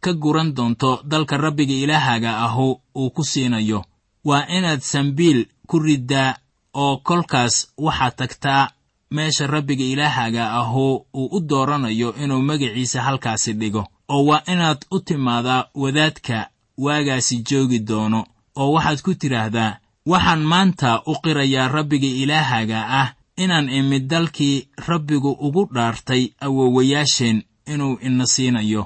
ka 0.00 0.12
guran 0.22 0.54
doonto 0.56 0.90
dalka 1.10 1.36
rabbiga 1.36 1.74
ilaahaaga 1.74 2.30
ahu 2.46 2.66
uu 3.00 3.10
ku 3.10 3.22
siinayo. 3.24 3.84
Waa 4.24 4.46
inaad 4.56 4.80
sambiil 4.80 5.38
ku 5.68 5.78
riddaa 5.78 6.34
oo 6.74 6.96
kolkaas 6.96 7.54
waxaad 7.84 8.14
tagtaa 8.16 8.70
meesha 9.10 9.46
rabbiga 9.46 9.84
ilaahaaga 9.84 10.44
ahu 10.60 10.84
uu 11.18 11.28
u 11.36 11.40
dooranayo 11.48 12.08
inuu 12.22 12.42
magaciisa 12.48 13.02
halkaasi 13.02 13.52
dhigo 13.60 13.82
oo 14.08 14.22
waa 14.28 14.42
inaad 14.52 14.80
u 14.90 15.00
timaadaa 15.00 15.64
wadaadka 15.74 16.36
waagaasi 16.84 17.36
joogi 17.48 17.78
doono 17.88 18.20
oo 18.60 18.72
waxaad 18.74 19.00
ku 19.06 19.12
tidhaahdaa 19.20 19.78
waxaan 20.12 20.42
maanta 20.52 20.90
u 21.10 21.14
qirayaa 21.24 21.68
rabbiga 21.76 22.10
ilaahaaga 22.22 22.78
ah 23.00 23.08
inaan 23.42 23.68
imid 23.78 24.04
dalkii 24.12 24.56
rabbigu 24.88 25.30
ugu 25.46 25.62
dhaartay 25.74 26.22
awowayaasheen 26.46 27.38
inuu 27.72 27.98
ina 28.06 28.26
siinayo 28.34 28.82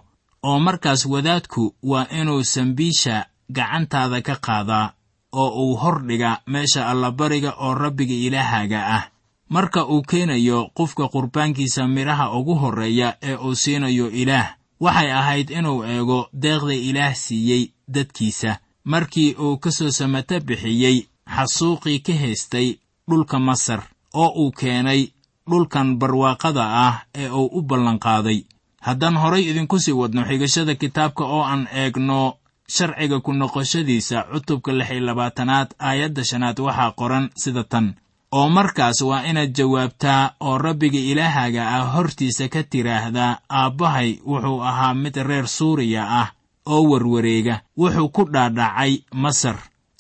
oo 0.49 0.59
markaas 0.67 1.07
wadaadku 1.13 1.63
waa 1.91 2.07
inuu 2.21 2.43
sambiisha 2.45 3.27
gacantaada 3.57 4.21
ka 4.27 4.35
qaadaa 4.47 4.93
oo 5.33 5.51
uu 5.65 5.77
hordhiga 5.83 6.31
meesha 6.47 6.89
allabariga 6.91 7.51
oo 7.65 7.75
rabbiga 7.75 8.15
ilaahaaga 8.27 8.81
ah. 8.97 9.05
Marka 9.49 9.81
uu 9.87 10.03
keenayo 10.03 10.71
qofka 10.75 11.09
qurbaankiisa 11.15 11.89
midhaha 11.89 12.33
ugu 12.39 12.55
horreeya 12.55 13.09
ee 13.23 13.37
uu 13.37 13.55
siinayo 13.55 14.11
ilaah 14.11 14.49
waxay 14.81 15.11
ahayd 15.13 15.51
inuu 15.51 15.85
eego 15.85 16.19
deeqda 16.43 16.75
ilaah 16.75 17.15
siiyey 17.15 17.65
dadkiisa 17.95 18.59
markii 18.85 19.35
uu 19.39 19.57
ka 19.59 19.71
soo 19.71 19.91
samata 19.91 20.41
bixiyey 20.41 21.07
xasuuqii 21.35 21.99
ka 22.07 22.13
haystay 22.13 22.69
dhulka 23.09 23.39
masar 23.39 23.83
oo 24.15 24.29
uu 24.43 24.51
keenay 24.53 25.09
dhulkan 25.51 25.97
barwaaqada 25.99 26.65
ah 26.87 26.95
ee 27.15 27.29
uu 27.29 27.49
u 27.59 27.63
ballanqaaday. 27.63 28.45
Haddaan 28.87 29.17
horay 29.17 29.43
idinku 29.51 29.79
sii 29.81 29.93
wadno 30.01 30.23
xigashada 30.29 30.75
kitaabka 30.75 31.25
oo 31.25 31.43
aan 31.43 31.69
eegno 31.73 32.37
sharciga 32.69 33.21
ku 33.21 33.33
noqoshadiisa 33.33 34.25
cutubka 34.33 34.73
lix 34.73 34.91
iyo 34.91 35.01
labaatanaad 35.01 35.69
aayadda 35.79 36.23
shanaad 36.25 36.59
waxaa 36.61 36.91
qoran 36.99 37.31
sida 37.37 37.65
tan. 37.65 37.95
Oo 38.33 38.49
markaas 38.49 39.01
waa 39.09 39.23
inaad 39.31 39.53
jawaabtaa 39.57 40.31
oo 40.41 40.59
rabbiga 40.59 40.99
ilaahaaga 40.99 41.63
ah 41.77 41.85
hortiisa 41.95 42.49
ka 42.49 42.63
tidhaahdaa 42.63 43.39
aabbahay 43.49 44.11
wuxuu 44.27 44.61
ahaa 44.63 44.95
mid 44.95 45.17
reer 45.17 45.47
suuriya 45.49 46.03
ah 46.21 46.29
oo 46.67 46.83
warwareega 46.91 47.61
wuxuu 47.77 48.09
ku 48.09 48.23
dhaadhacay 48.33 48.93
masar 49.13 49.59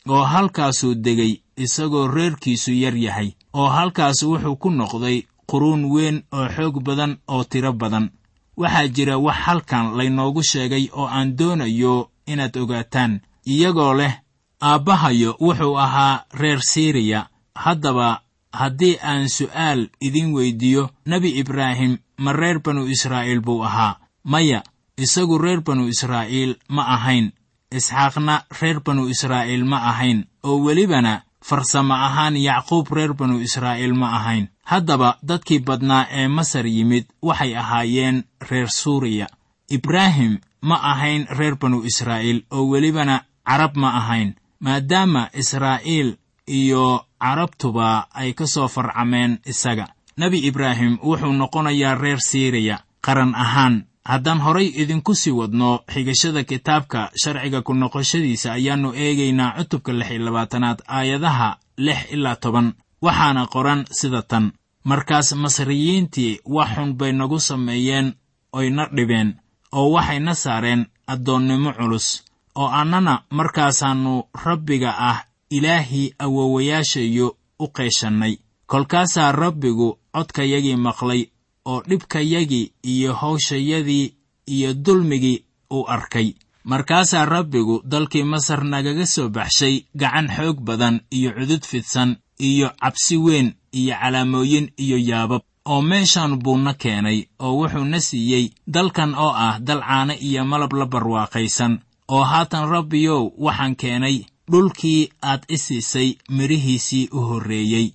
oo 0.09 0.25
halkaasuu 0.25 0.95
degay 0.95 1.33
isagoo 1.57 2.09
reerkiisu 2.09 2.73
yar 2.73 2.97
yahay 2.97 3.31
oo 3.53 3.69
halkaas 3.69 4.23
wuxuu 4.23 4.57
ku 4.57 4.71
noqday 4.71 5.23
quruun 5.47 5.85
weyn 5.85 6.23
oo 6.33 6.49
xoog 6.49 6.83
badan 6.83 7.19
oo 7.29 7.45
tiro 7.45 7.73
badan. 7.73 8.11
Waxaa 8.57 8.89
jira 8.89 9.19
wax 9.19 9.37
halkan 9.37 9.97
laynoogu 9.97 10.43
sheegay 10.43 10.89
oo 10.93 11.07
aan 11.07 11.37
doonayo 11.39 12.11
inaad 12.27 12.57
ogaataan. 12.57 13.21
Iyagoo 13.47 13.95
leh 13.95 14.15
aabbahayo 14.61 15.37
wuxuu 15.41 15.77
ahaa 15.79 16.25
reer 16.41 16.61
siiriya. 16.63 17.27
Haddaba 17.55 18.21
haddii 18.53 18.97
aan 19.03 19.29
su'aal 19.29 19.89
idin 20.01 20.33
weyddiiyo 20.35 20.91
nebi 21.07 21.29
ibraahim 21.41 21.99
ma 22.19 22.33
reer 22.33 22.59
banu 22.63 22.87
israa'iil 22.87 23.41
buu 23.41 23.65
ahaa. 23.65 23.97
Maya 24.25 24.63
isagu 24.97 25.39
reer 25.39 25.61
banu 25.61 25.89
israa'iil 25.89 26.57
ma 26.69 26.83
ahayn. 26.95 27.33
Isxaaqna 27.75 28.47
reer 28.61 28.81
banu 28.81 29.09
israa'iil 29.11 29.65
ma 29.65 29.79
ahayn. 29.91 30.25
Oo 30.47 30.63
welibana 30.63 31.23
farsamo 31.43 31.95
ahaan 31.95 32.37
yacquub 32.39 32.87
reer 32.95 33.15
banu 33.15 33.41
israa'iil 33.43 33.95
ma 33.95 34.15
ahayn. 34.19 34.49
Haddaba 34.65 35.19
dadkii 35.23 35.61
badnaa 35.61 36.07
ee 36.11 36.29
masar 36.29 36.67
yimid 36.67 37.05
waxay 37.23 37.57
ahaayeen 37.57 38.25
reer 38.51 38.69
suuriya. 38.71 39.27
Ibraahim 39.69 40.39
ma 40.63 40.77
ahayn 40.93 41.27
reer 41.39 41.57
banu 41.57 41.83
israa'iil 41.85 42.45
oo 42.51 42.71
welibana 42.71 43.27
carab 43.45 43.77
ma 43.77 43.91
ahayn. 44.01 44.35
Maadaama 44.61 45.29
israa'iil 45.35 46.17
iyo 46.47 47.05
carabtuba 47.21 48.07
ay 48.15 48.33
ka 48.33 48.47
soo 48.47 48.69
farcameen 48.69 49.41
isaga. 49.45 49.91
Nebi 50.17 50.39
ibraahim 50.47 50.99
wuxuu 51.03 51.33
noqonayaa 51.35 51.99
reer 51.99 52.21
siiriya 52.23 52.85
qaran 53.03 53.35
ahaan 53.35 53.85
haddaan 54.05 54.41
horay 54.41 54.67
idinku 54.83 55.15
sii 55.15 55.31
wadno 55.41 55.81
xigashada 55.93 56.45
kitaabka 56.45 57.11
sharciga 57.23 57.63
ku 57.63 57.73
noqoshadiisa 57.75 58.53
ayaannu 58.53 58.93
eegaynaa 58.95 59.57
cutubka 59.59 59.93
lix 59.93 60.11
iyo 60.11 60.25
labaatanaad 60.25 60.79
aayadaha 60.89 61.57
lix 61.77 61.99
ilaa 62.13 62.37
toban. 62.37 62.73
Waxaana 63.03 63.47
qoran 63.47 63.85
sida 63.91 64.23
tan. 64.23 64.53
Markaas 64.85 65.33
masriyiintii 65.33 66.41
wax 66.45 66.69
xun 66.77 66.91
bay 66.99 67.13
nagu 67.13 67.39
sameeyeen 67.41 68.13
oyna 68.53 68.89
dhibeen 68.97 69.29
oo 69.73 69.91
waxayna 69.93 70.35
saareen 70.35 70.87
addoonnimo 71.07 71.73
culus 71.73 72.25
oo 72.55 72.69
annana 72.81 73.23
markaasaannu 73.31 74.15
rabbiga 74.45 74.91
ah 75.11 75.19
ilaahii 75.51 76.15
awowayaashayo 76.19 77.37
u 77.59 77.67
qeeshannay. 77.69 78.37
Kolkaasaa 78.67 79.33
rabbigu 79.33 79.99
codkayagii 80.15 80.77
maqlay 80.77 81.21
oo 81.67 81.83
dhibkayagii 81.89 82.73
iyo 82.83 83.13
hawshayadii 83.15 84.15
iyo 84.47 84.75
dulmigii 84.75 85.45
uu 85.73 85.85
arkay. 85.89 86.33
Markaasaa 86.65 87.25
rabbigu 87.25 87.83
dalkii 87.85 88.23
masar 88.25 88.65
nagaga 88.65 89.07
soo 89.07 89.29
baxshay 89.29 89.85
gacan 89.97 90.29
xoog 90.37 90.59
badan 90.61 91.01
iyo 91.11 91.31
cudud 91.37 91.65
fidsan 91.71 92.17
iyo 92.39 92.71
cabsi 92.81 93.17
weyn 93.17 93.49
iyo 93.73 93.95
calaamooyin 94.01 94.71
iyo 94.85 94.99
yaabab 94.99 95.43
oo 95.67 95.83
meeshaan 95.83 96.39
buuna 96.43 96.75
keenay 96.75 97.19
oo 97.39 97.53
wuxuuna 97.61 98.01
siiyey 98.01 98.47
dalkan 98.67 99.15
oo 99.15 99.33
ah 99.47 99.59
dal 99.61 99.81
caano 99.89 100.15
iyo 100.29 100.45
malab 100.45 100.73
la 100.73 100.87
barwaaqaysan 100.87 101.79
oo 102.09 102.25
haatan 102.25 102.69
rabbiyow 102.75 103.23
waxaan 103.39 103.77
keenay 103.77 104.17
dhulkii 104.51 105.09
aad 105.23 105.43
i 105.49 105.59
siisay 105.59 106.09
midhihiisii 106.37 107.09
u 107.13 107.21
horreeyey 107.29 107.87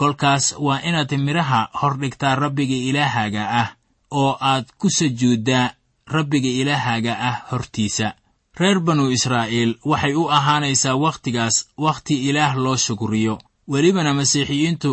kolkaas 0.00 0.54
waa 0.66 0.80
inaad 0.88 1.12
midhaha 1.26 1.60
hor 1.80 1.94
dhigtaa 2.00 2.34
rabbiga 2.34 2.76
ilaahaaga 2.88 3.42
ah 3.60 3.68
oo 4.10 4.32
aad 4.40 4.66
ku 4.78 4.88
sujuuddaa 4.90 5.70
rabbiga 6.14 6.48
ilaahaaga 6.60 7.12
ah 7.28 7.36
hortiisa. 7.50 8.14
Reer 8.60 8.80
banu 8.80 9.10
israa'iil 9.16 9.72
waxay 9.84 10.14
u 10.14 10.28
ahaanaysaa 10.38 10.96
wakhtigaas 11.04 11.56
wakhti 11.84 12.14
ilaah 12.28 12.52
loo 12.56 12.76
shukriyo. 12.76 13.38
Welibana 13.68 14.14
masiixiyiintu 14.14 14.90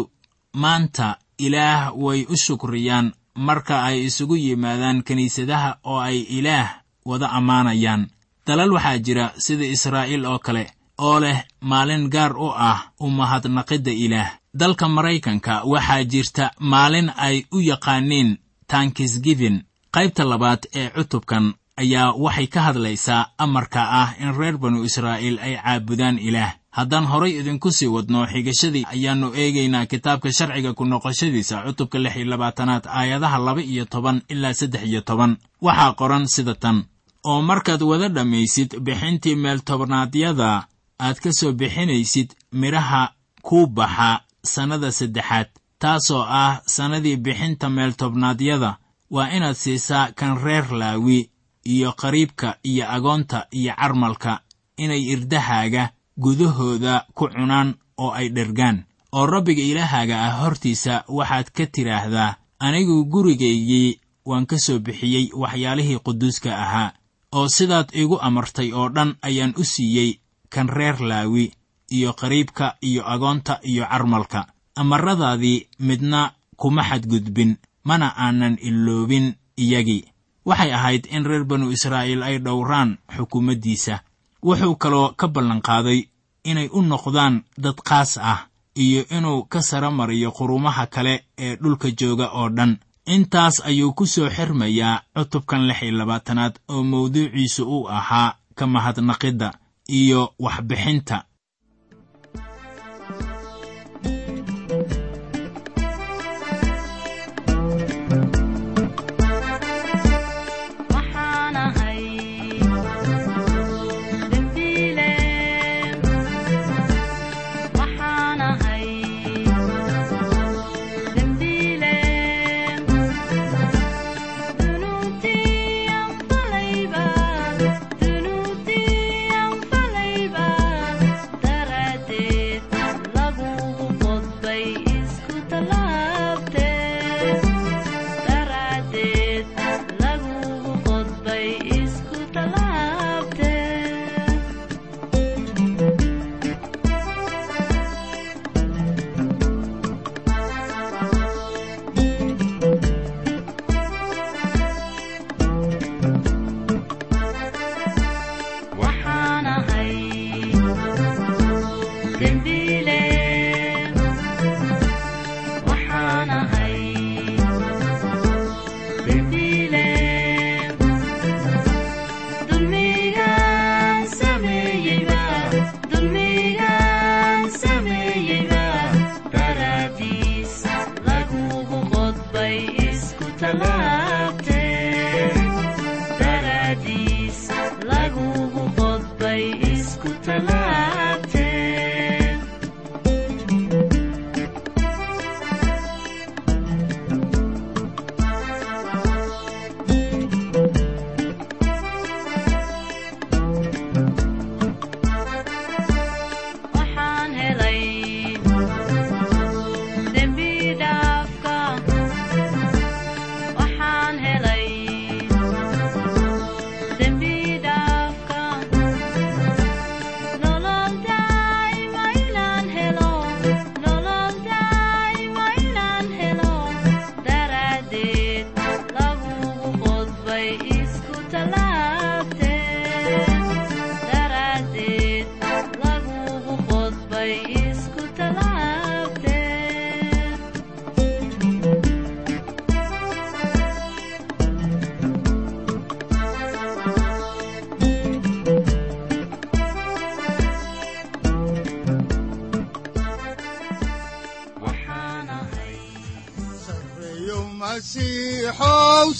maanta 0.54 1.18
ilaah 1.38 1.92
way 2.04 2.26
u 2.34 2.36
shukriyaan 2.46 3.13
marka 3.36 3.84
ay 3.84 3.98
isugu 4.08 4.36
yimaadaan 4.36 5.04
kiniisadaha 5.04 5.70
oo 5.84 6.00
ay 6.00 6.18
ilaah 6.38 6.70
wada 7.06 7.28
ammaanayaan. 7.38 8.08
Dalal 8.48 8.72
waxaa 8.76 8.98
jira 9.06 9.26
sida 9.38 9.66
israa'iil 9.76 10.26
oo 10.26 10.39
kale 10.39 10.63
oo 10.98 11.20
leh 11.20 11.39
maalin 11.62 12.10
gaar 12.13 12.34
u 12.38 12.48
ah 12.70 12.80
u 13.00 13.10
mahadnaqidda 13.10 13.92
ilaah 14.06 14.30
dalka 14.54 14.88
maraykanka 14.88 15.63
waxaa 15.66 16.04
jirta 16.04 16.52
maalin 16.60 17.10
ay 17.18 17.44
u 17.52 17.60
yaqaaniin 17.62 18.38
tankisgivin 18.68 19.63
qaybta 19.96 20.24
labaad 20.32 20.62
ee 20.76 20.89
cutubkan 20.89 21.54
ayaa 21.78 22.13
waxay 22.24 22.48
ka 22.48 22.62
hadlaysaa 22.62 23.28
amarka 23.38 23.82
ah 24.02 24.10
in 24.22 24.38
reer 24.38 24.58
banu 24.58 24.84
israa'iil 24.84 25.39
ay 25.39 25.56
caabudaan 25.58 26.20
ilaah. 26.20 26.54
Haddaan 26.78 27.06
horay 27.06 27.38
idinku 27.39 27.72
sii 27.72 27.88
wadno 27.88 28.26
xigashadii 28.32 28.86
ayaannu 28.94 29.28
eegaynaa 29.36 29.86
kitaabka 29.86 30.32
sharciga 30.38 30.74
ku 30.74 30.86
noqoshadiisa 30.86 31.56
cutubka 31.66 32.00
lix 32.00 32.16
iyo 32.16 32.26
labaatanaad 32.26 32.84
aayadaha 32.88 33.38
laba 33.38 33.62
iyo 33.62 33.86
toban 33.86 34.22
ilaa 34.30 34.54
saddex 34.54 34.84
iyo 34.86 35.02
toban. 35.02 35.38
Waxaa 35.62 35.94
qoran 35.94 36.26
sida 36.28 36.56
tan. 36.56 36.84
Oo 37.26 37.42
markaad 37.42 37.82
wada 37.82 38.10
dhammaysid 38.10 38.80
bixintii 38.86 39.36
meeltobnaadyada 39.36 40.66
aad 41.00 41.18
ka 41.24 41.30
soo 41.34 41.52
bixinaysid 41.54 42.30
midhaha 42.52 43.13
kuu 43.42 43.68
baxa 43.68 44.22
sannada 44.43 44.91
saddexaad 44.91 45.47
taasoo 45.79 46.21
ah 46.27 46.62
sannadii 46.65 47.17
bixinta 47.17 47.69
meeltobnaadyada 47.69 48.77
waa 49.12 49.29
inaad 49.36 49.56
siisaa 49.56 50.12
kan 50.15 50.38
reer 50.43 50.67
laawi 50.71 51.29
iyo 51.65 51.91
qariibka 52.01 52.58
iyo 52.63 52.86
agoonta 52.95 53.45
iyo 53.51 53.73
carmalka 53.75 54.41
inay 54.77 55.01
irdahaaga 55.13 55.89
gudahooda 56.19 57.06
ku 57.15 57.27
cunaan 57.29 57.75
oo 57.97 58.12
ay 58.12 58.29
dhergaan. 58.29 58.84
Oo 59.13 59.25
rabbiga 59.25 59.63
ilaahaaga 59.63 60.15
ah 60.27 60.34
hortiisa 60.41 61.03
waxaad 61.08 61.47
ka 61.56 61.65
tidhaahdaa 61.65 62.36
anigu 62.60 63.06
gurigaygii 63.06 63.99
waan 64.25 64.45
ka 64.45 64.58
soo 64.58 64.79
bixiyey 64.79 65.29
waxyaalihii 65.41 65.99
quduuska 66.06 66.49
ahaa 66.63 66.93
oo 67.32 67.47
sidaad 67.47 67.89
igu 67.93 68.17
amartay 68.21 68.69
oo 68.73 68.89
dhan 68.89 69.15
ayaan 69.21 69.53
u 69.58 69.63
siiyey 69.63 70.19
kan 70.49 70.69
reer 70.69 70.97
laawi 71.01 71.51
iyo 71.97 72.10
qariibka 72.19 72.67
iyo 72.82 73.01
agoonta 73.13 73.53
iyo 73.63 73.86
carmalka. 73.91 74.41
Amaradaadii 74.75 75.67
midna 75.79 76.32
kuma 76.58 76.84
xadgudbin 76.89 77.51
mana 77.84 78.08
aanan 78.17 78.58
iloobin 78.62 79.34
iyagii. 79.58 80.06
Waxay 80.45 80.71
ahayd 80.73 81.03
in 81.15 81.23
reer 81.29 81.43
banu 81.49 81.71
israa'iil 81.71 82.23
ay 82.23 82.38
dhowraan 82.45 82.97
xukuumaddiisa. 83.15 83.95
Wuxuu 84.43 84.75
kaloo 84.75 85.13
ka 85.19 85.27
ballanqaaday 85.27 85.99
inay 86.43 86.67
u 86.73 86.82
noqdaan 86.82 87.36
dad 87.63 87.75
qaas 87.89 88.17
ah 88.17 88.39
iyo 88.75 89.01
inuu 89.17 89.43
ka 89.51 89.62
sara 89.62 89.91
mariyo 89.91 90.32
qurumaha 90.32 90.86
kale 90.88 91.23
ee 91.38 91.56
dhulka 91.56 91.88
jooga 91.99 92.27
oo 92.39 92.49
dhan. 92.49 92.77
Intaas 93.06 93.56
ayuu 93.65 93.93
ku 93.93 94.06
soo 94.08 94.29
xirmayaa 94.29 95.01
cutubkan 95.15 95.67
lix 95.67 95.79
iyo 95.84 95.91
labaatanaad 95.97 96.53
oo 96.69 96.84
mawduuciisu 96.84 97.63
uu 97.75 97.88
ahaa 97.89 98.36
ka 98.56 98.67
mahadnaqidda 98.67 99.49
iyo 99.88 100.34
waxbixinta 100.39 101.17